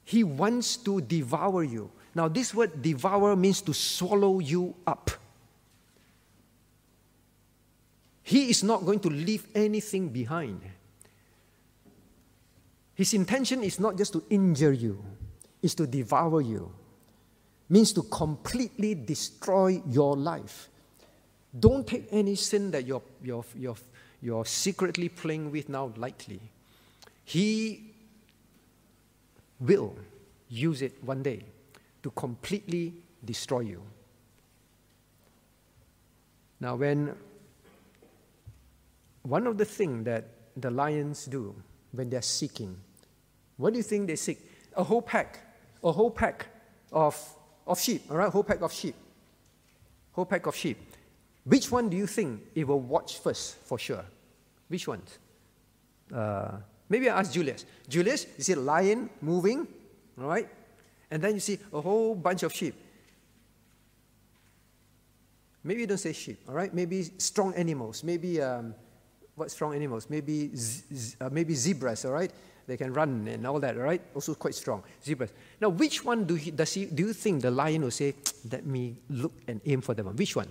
[0.05, 1.91] He wants to devour you.
[2.15, 5.11] Now, this word devour means to swallow you up.
[8.23, 10.61] He is not going to leave anything behind.
[12.95, 15.03] His intention is not just to injure you,
[15.63, 16.73] it's to devour you.
[17.73, 20.69] Means to completely destroy your life.
[21.59, 23.77] Don't take any sin that you're, you're, you're,
[24.21, 26.43] you're secretly playing with now lightly.
[27.25, 27.95] He
[29.59, 29.97] will
[30.51, 31.45] use it one day
[32.03, 32.93] to completely
[33.25, 33.83] destroy you.
[36.61, 37.15] Now, when
[39.23, 40.29] one of the things that
[40.59, 41.55] the lions do
[41.93, 42.77] when they're seeking,
[43.57, 44.41] what do you think they seek?
[44.77, 45.39] A whole pack,
[45.83, 46.49] a whole pack
[46.93, 47.17] of,
[47.67, 48.31] of sheep, all right?
[48.31, 48.95] Whole pack of sheep.
[50.13, 50.79] Whole pack of sheep.
[51.45, 54.05] Which one do you think it will watch first for sure?
[54.69, 55.03] Which one?
[56.15, 56.59] Uh,
[56.89, 57.65] maybe I ask Julius.
[57.89, 59.67] Julius, you see a lion moving,
[60.21, 60.49] all right?
[61.11, 62.75] And then you see a whole bunch of sheep.
[65.65, 66.73] Maybe don't say sheep, all right?
[66.73, 68.03] Maybe strong animals.
[68.03, 68.75] Maybe, um,
[69.35, 70.09] what strong animals?
[70.11, 70.53] Maybe,
[71.21, 72.33] uh, maybe zebras, all right?
[72.67, 74.01] They can run and all that, right?
[74.15, 74.83] Also quite strong.
[75.05, 75.31] Zebras.
[75.61, 78.15] Now, which one do, he, does he, do you think the lion will say,
[78.51, 80.07] let me look and aim for them?
[80.15, 80.49] Which one?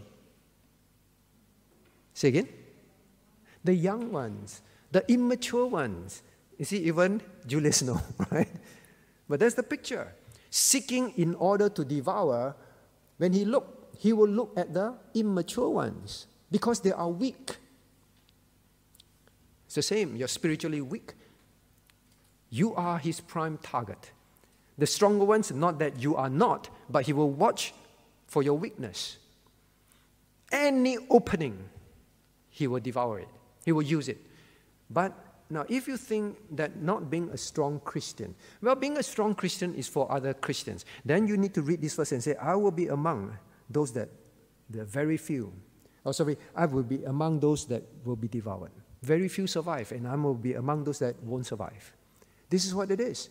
[2.14, 2.48] Say again?
[3.64, 4.62] The young ones,
[4.92, 6.24] the immature ones.
[6.58, 8.50] You see, even Julius know, right?
[9.28, 10.14] But that's the picture.
[10.50, 12.56] Seeking in order to devour,
[13.18, 17.56] when he look, he will look at the immature ones because they are weak.
[19.66, 20.18] It's the same.
[20.18, 21.14] You're spiritually weak.
[22.52, 24.12] You are his prime target.
[24.78, 27.74] The stronger ones, not that you are not, but he will watch
[28.28, 29.18] for your weakness.
[30.52, 31.58] Any opening,
[32.50, 33.30] he will devour it,
[33.66, 34.18] he will use it.
[34.90, 35.14] But
[35.50, 39.76] now, if you think that not being a strong Christian, well, being a strong Christian
[39.76, 42.72] is for other Christians, then you need to read this verse and say, I will
[42.72, 43.38] be among
[43.70, 44.10] those that,
[44.70, 45.54] the very few.
[46.06, 48.72] Oh, sorry, I will be among those that will be devoured.
[49.04, 51.94] Very few survive, and I will be among those that won't survive.
[52.52, 53.30] This is what it is.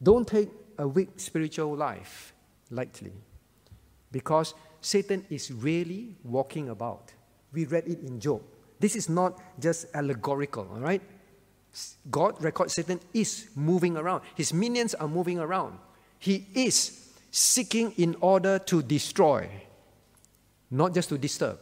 [0.00, 0.48] Don't take
[0.78, 2.32] a weak spiritual life
[2.70, 3.12] lightly
[4.12, 7.12] because Satan is really walking about.
[7.52, 8.42] We read it in Job.
[8.78, 11.02] This is not just allegorical, all right?
[12.10, 14.22] God records Satan is moving around.
[14.36, 15.76] His minions are moving around.
[16.20, 19.50] He is seeking in order to destroy,
[20.70, 21.58] not just to disturb.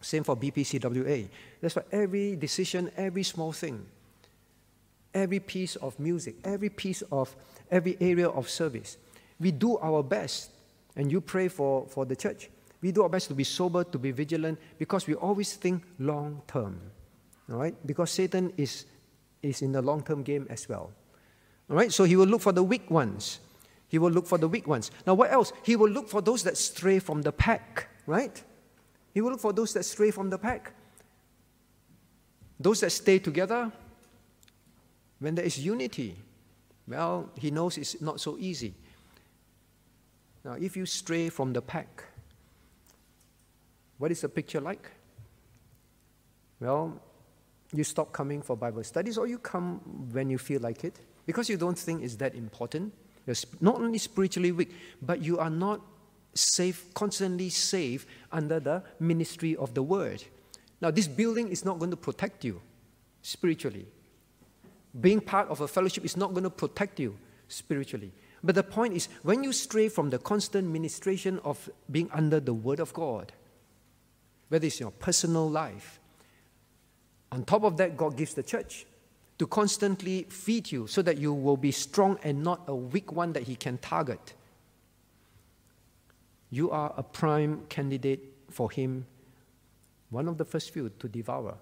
[0.00, 1.28] Same for BPCWA.
[1.60, 3.86] That's why every decision, every small thing,
[5.14, 7.34] every piece of music, every piece of
[7.70, 8.98] every area of service.
[9.40, 10.50] We do our best,
[10.96, 12.50] and you pray for, for the church.
[12.82, 16.42] We do our best to be sober, to be vigilant, because we always think long
[16.46, 16.80] term.
[17.50, 17.74] All right?
[17.86, 18.86] Because Satan is,
[19.42, 20.90] is in the long term game as well.
[21.70, 21.92] All right?
[21.92, 23.40] So he will look for the weak ones.
[23.88, 24.90] He will look for the weak ones.
[25.06, 25.52] Now, what else?
[25.62, 28.42] He will look for those that stray from the pack, right?
[29.12, 30.72] He will look for those that stray from the pack.
[32.58, 33.70] Those that stay together,
[35.18, 36.16] when there is unity,
[36.86, 38.74] well, he knows it's not so easy.
[40.44, 42.04] Now, if you stray from the pack,
[43.98, 44.90] what is the picture like?
[46.60, 47.00] Well,
[47.72, 49.80] you stop coming for Bible studies or you come
[50.12, 52.92] when you feel like it because you don't think it's that important.
[53.26, 55.80] You're not only spiritually weak, but you are not
[56.34, 60.22] safe, constantly safe under the ministry of the word.
[60.80, 62.60] Now, this building is not going to protect you
[63.22, 63.86] spiritually
[65.00, 67.16] being part of a fellowship is not going to protect you
[67.48, 68.12] spiritually.
[68.42, 72.54] But the point is, when you stray from the constant ministration of being under the
[72.54, 73.32] Word of God,
[74.48, 75.98] whether it's your personal life,
[77.32, 78.86] on top of that, God gives the church
[79.38, 83.32] to constantly feed you so that you will be strong and not a weak one
[83.32, 84.34] that He can target.
[86.50, 89.06] You are a prime candidate for Him,
[90.10, 91.56] one of the first few to devour.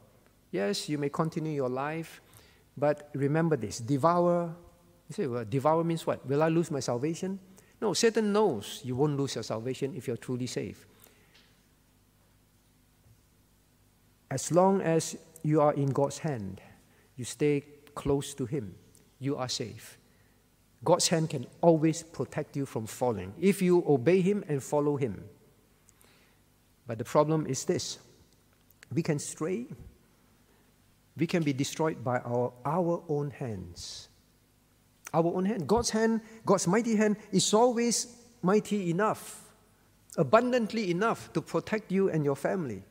[0.50, 2.20] Yes, you may continue your life
[2.77, 4.55] but remember this devour.
[5.09, 6.27] You say, well, devour means what?
[6.27, 7.39] Will I lose my salvation?
[7.81, 10.85] No, Satan knows you won't lose your salvation if you're truly saved.
[14.31, 16.61] As long as you are in God's hand,
[17.16, 18.74] you stay close to Him,
[19.19, 19.99] you are safe.
[20.85, 25.24] God's hand can always protect you from falling if you obey Him and follow Him.
[26.86, 27.99] But the problem is this
[28.93, 29.66] we can stray
[31.16, 34.09] we can be destroyed by our, our own hands.
[35.12, 35.66] Our own hand.
[35.66, 39.52] God's hand, God's mighty hand, is always mighty enough,
[40.16, 42.82] abundantly enough to protect you and your family.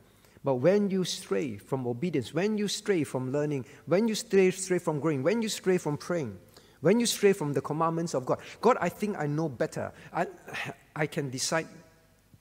[0.43, 4.79] But when you stray from obedience, when you stray from learning, when you stray, stray
[4.79, 6.37] from growing, when you stray from praying,
[6.81, 9.91] when you stray from the commandments of God, God, I think I know better.
[10.11, 10.27] I,
[10.95, 11.67] I can decide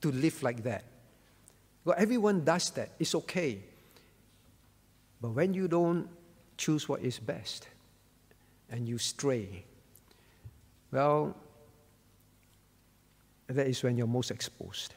[0.01, 0.83] to live like that.
[1.85, 2.91] Well, everyone does that.
[2.99, 3.63] It's okay.
[5.21, 6.09] But when you don't
[6.57, 7.67] choose what is best
[8.69, 9.65] and you stray,
[10.91, 11.35] well,
[13.47, 14.93] that is when you're most exposed.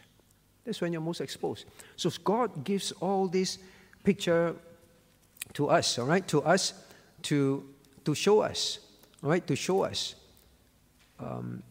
[0.65, 1.67] That's when you're most exposed.
[1.97, 3.59] So God gives all this
[4.03, 4.55] picture
[5.53, 6.73] to us, all right, to us
[7.23, 7.65] to,
[8.05, 8.79] to show us,
[9.23, 10.15] all right, to show us.
[11.19, 11.63] Um,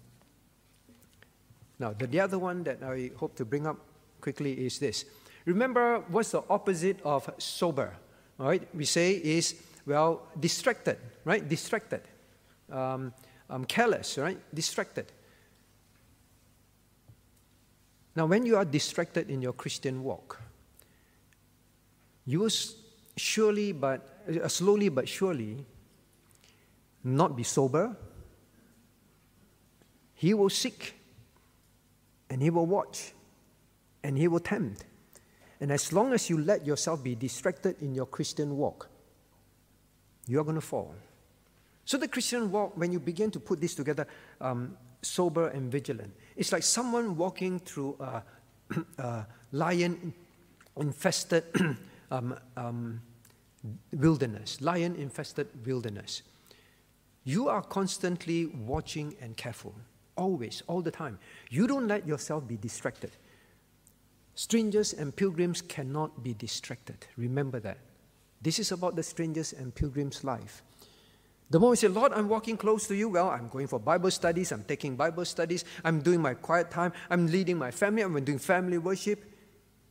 [1.80, 3.78] now, the, the other one that I hope to bring up
[4.22, 5.06] quickly is this.
[5.46, 7.96] Remember, what's the opposite of sober?
[8.40, 9.56] All right, we say is,
[9.86, 11.48] well, distracted, right?
[11.48, 12.02] Distracted.
[12.72, 13.14] Um,
[13.50, 14.40] um, careless, right?
[14.54, 15.12] Distracted.
[18.16, 20.42] Now, when you are distracted in your Christian walk,
[22.26, 22.52] you will
[23.18, 25.66] surely, but uh, slowly but surely,
[27.04, 27.96] not be sober.
[30.14, 30.96] He will seek,
[32.30, 33.14] and he will watch,
[34.04, 34.86] and he will tempt.
[35.64, 38.90] And as long as you let yourself be distracted in your Christian walk,
[40.28, 40.94] you are going to fall.
[41.86, 44.06] So, the Christian walk, when you begin to put this together,
[44.42, 48.24] um, sober and vigilant, it's like someone walking through a,
[48.98, 50.14] a lion
[50.76, 51.46] infested
[52.12, 53.02] um, um,
[53.94, 56.24] wilderness, lion infested wilderness.
[57.24, 59.74] You are constantly watching and careful,
[60.18, 61.20] always, all the time.
[61.50, 63.12] You don't let yourself be distracted.
[64.36, 67.06] Strangers and pilgrims cannot be distracted.
[67.18, 67.78] Remember that.
[68.42, 70.64] This is about the strangers and pilgrims' life.
[71.50, 74.10] The moment you say, Lord, I'm walking close to you, well, I'm going for Bible
[74.10, 78.24] studies, I'm taking Bible studies, I'm doing my quiet time, I'm leading my family, I'm
[78.24, 79.24] doing family worship.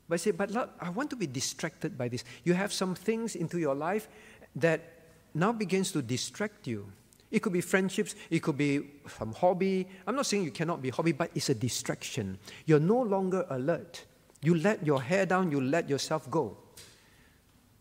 [0.09, 2.25] But say, but Lord, I want to be distracted by this.
[2.43, 4.09] You have some things into your life
[4.57, 4.81] that
[5.35, 6.91] now begins to distract you.
[7.31, 9.87] It could be friendships, it could be some hobby.
[10.07, 12.39] I'm not saying you cannot be hobby, but it's a distraction.
[12.67, 14.05] You're no longer alert.
[14.43, 16.57] You let your hair down, you let yourself go.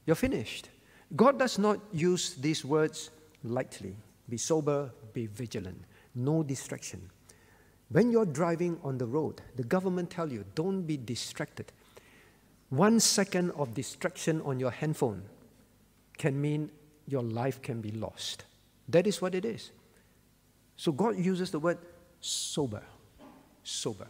[0.06, 0.70] You're finished.
[1.16, 3.10] God does not use these words
[3.44, 3.96] lightly.
[4.30, 5.84] Be sober, be vigilant.
[6.16, 7.10] No distraction.
[7.90, 11.72] When you're driving on the road, the government tell you, don't be distracted.
[12.70, 15.24] One second of distraction on your handphone
[16.18, 16.72] can mean
[17.08, 18.46] your life can be lost.
[18.88, 19.72] That is what it is.
[20.78, 21.80] So God uses the word
[22.22, 22.84] sober,
[23.64, 24.08] sober,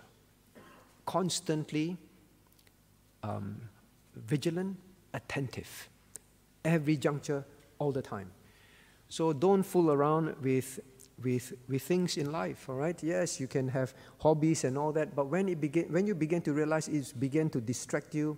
[1.06, 1.98] constantly
[3.24, 3.62] um,
[4.16, 4.78] vigilant,
[5.14, 5.90] attentive,
[6.64, 7.46] every juncture,
[7.80, 8.32] all the time.
[9.10, 10.80] So don't fool around with,
[11.22, 13.02] with, with things in life, all right?
[13.04, 16.42] Yes, you can have hobbies and all that, but when, it begin, when you begin
[16.44, 18.38] to realize it's begin to distract you,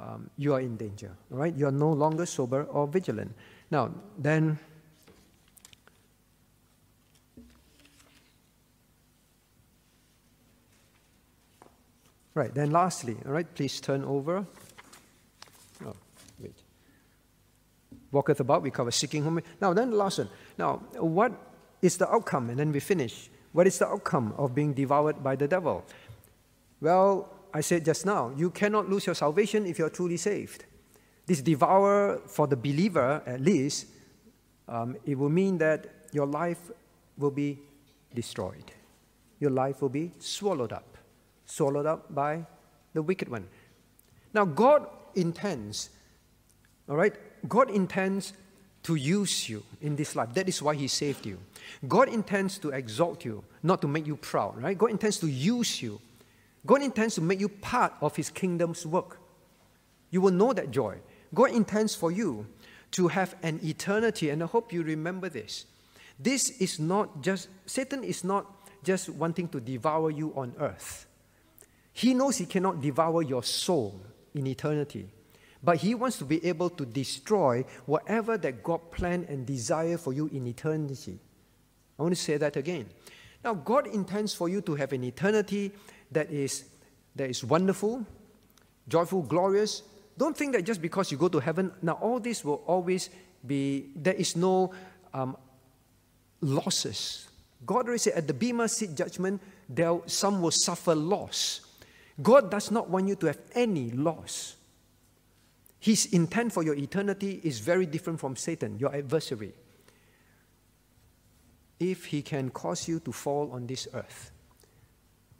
[0.00, 1.54] um, you are in danger, all right?
[1.56, 3.34] You are no longer sober or vigilant.
[3.70, 4.58] Now, then,
[12.36, 14.46] right, then lastly, all right, please turn over.
[15.84, 15.96] Oh,
[16.38, 16.54] wait.
[18.12, 19.40] Walketh about, we cover seeking whom.
[19.60, 20.28] Now, then the last one.
[20.58, 21.32] Now, what
[21.82, 22.50] is the outcome?
[22.50, 23.30] And then we finish.
[23.52, 25.84] What is the outcome of being devoured by the devil?
[26.80, 30.66] Well, I said just now, you cannot lose your salvation if you're truly saved.
[31.24, 33.86] This devour, for the believer at least,
[34.68, 36.70] um, it will mean that your life
[37.16, 37.58] will be
[38.14, 38.72] destroyed.
[39.40, 40.95] Your life will be swallowed up,
[41.46, 42.44] swallowed up by
[42.92, 43.46] the wicked one.
[44.34, 45.90] Now, God intends,
[46.88, 47.14] all right,
[47.48, 48.34] God intends
[48.82, 50.32] to use you in this life.
[50.34, 51.38] That is why He saved you.
[51.88, 54.76] God intends to exalt you, not to make you proud, right?
[54.76, 56.00] God intends to use you.
[56.64, 59.18] God intends to make you part of His kingdom's work.
[60.10, 60.98] You will know that joy.
[61.34, 62.46] God intends for you
[62.92, 65.66] to have an eternity, and I hope you remember this.
[66.18, 68.46] This is not just, Satan is not
[68.84, 71.06] just wanting to devour you on earth.
[71.96, 74.02] He knows he cannot devour your soul
[74.34, 75.08] in eternity.
[75.62, 80.12] But He wants to be able to destroy whatever that God planned and desired for
[80.12, 81.18] you in eternity.
[81.98, 82.84] I want to say that again.
[83.42, 85.72] Now, God intends for you to have an eternity
[86.12, 86.66] that is,
[87.14, 88.04] that is wonderful,
[88.86, 89.82] joyful, glorious.
[90.18, 93.08] Don't think that just because you go to heaven, now all this will always
[93.46, 94.70] be, there is no
[95.14, 95.34] um,
[96.42, 97.26] losses.
[97.64, 101.62] God already said at the Bema seat judgment, there, some will suffer loss.
[102.22, 104.56] God does not want you to have any loss.
[105.78, 109.52] His intent for your eternity is very different from Satan, your adversary.
[111.78, 114.30] If he can cause you to fall on this earth,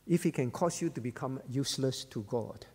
[0.06, 2.66] if he can cause you to become useless to God,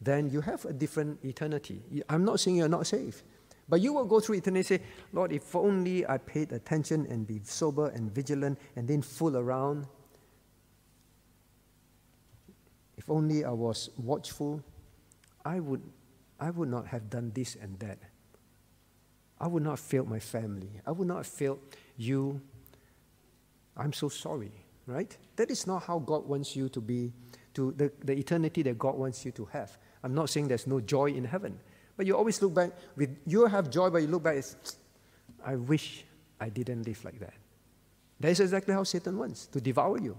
[0.00, 1.82] then you have a different eternity.
[2.08, 3.22] I'm not saying you're not saved,
[3.68, 7.26] but you will go through eternity and say, Lord, if only I paid attention and
[7.26, 9.86] be sober and vigilant and didn't fool around.
[13.00, 14.62] If only I was watchful,
[15.42, 15.80] I would
[16.38, 17.98] I would not have done this and that.
[19.40, 20.68] I would not have failed my family.
[20.86, 21.60] I would not have failed
[21.96, 22.42] you.
[23.74, 24.52] I'm so sorry,
[24.86, 25.16] right?
[25.36, 27.10] That is not how God wants you to be,
[27.54, 29.78] to the, the eternity that God wants you to have.
[30.04, 31.58] I'm not saying there's no joy in heaven,
[31.96, 34.76] but you always look back, with, you have joy, but you look back, it's,
[35.42, 36.04] I wish
[36.38, 37.34] I didn't live like that.
[38.20, 40.18] That is exactly how Satan wants to devour you.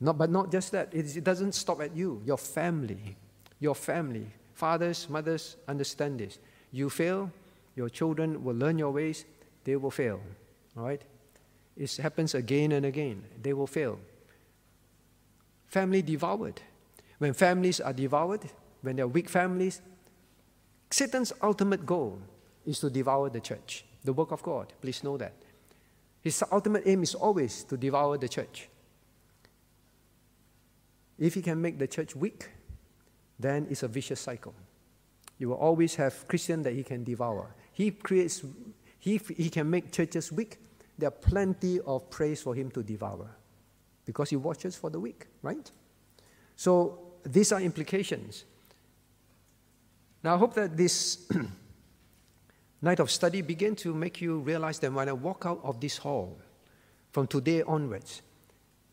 [0.00, 3.16] Not, but not just that, it, it doesn't stop at you, your family.
[3.60, 6.40] Your family Fathers, mothers, understand this.
[6.72, 7.30] You fail,
[7.76, 9.24] your children will learn your ways,
[9.62, 10.20] they will fail.
[10.76, 11.00] All right?
[11.76, 13.22] It happens again and again.
[13.40, 14.00] They will fail.
[15.68, 16.60] Family devoured.
[17.18, 18.50] When families are devoured,
[18.82, 19.80] when they are weak families,
[20.90, 22.18] Satan's ultimate goal
[22.66, 24.72] is to devour the church, the work of God.
[24.82, 25.34] Please know that.
[26.20, 28.68] His ultimate aim is always to devour the church.
[31.18, 32.48] If he can make the church weak,
[33.38, 34.54] then it's a vicious cycle.
[35.38, 37.54] You will always have Christians that he can devour.
[37.72, 38.44] He creates,
[38.98, 40.58] he, he can make churches weak.
[40.96, 43.30] There are plenty of praise for him to devour
[44.04, 45.70] because he watches for the weak, right?
[46.56, 48.44] So these are implications.
[50.24, 51.30] Now, I hope that this
[52.82, 55.98] night of study begin to make you realize that when I walk out of this
[55.98, 56.38] hall
[57.12, 58.22] from today onwards,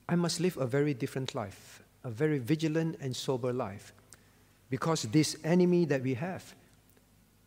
[0.08, 3.92] I must live a very different life, a very vigilant and sober life
[4.70, 6.56] because this enemy that we have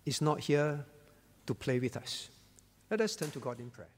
[0.05, 0.85] is not here
[1.47, 2.29] to play with us.
[2.91, 3.89] Let us turn to God in prayer.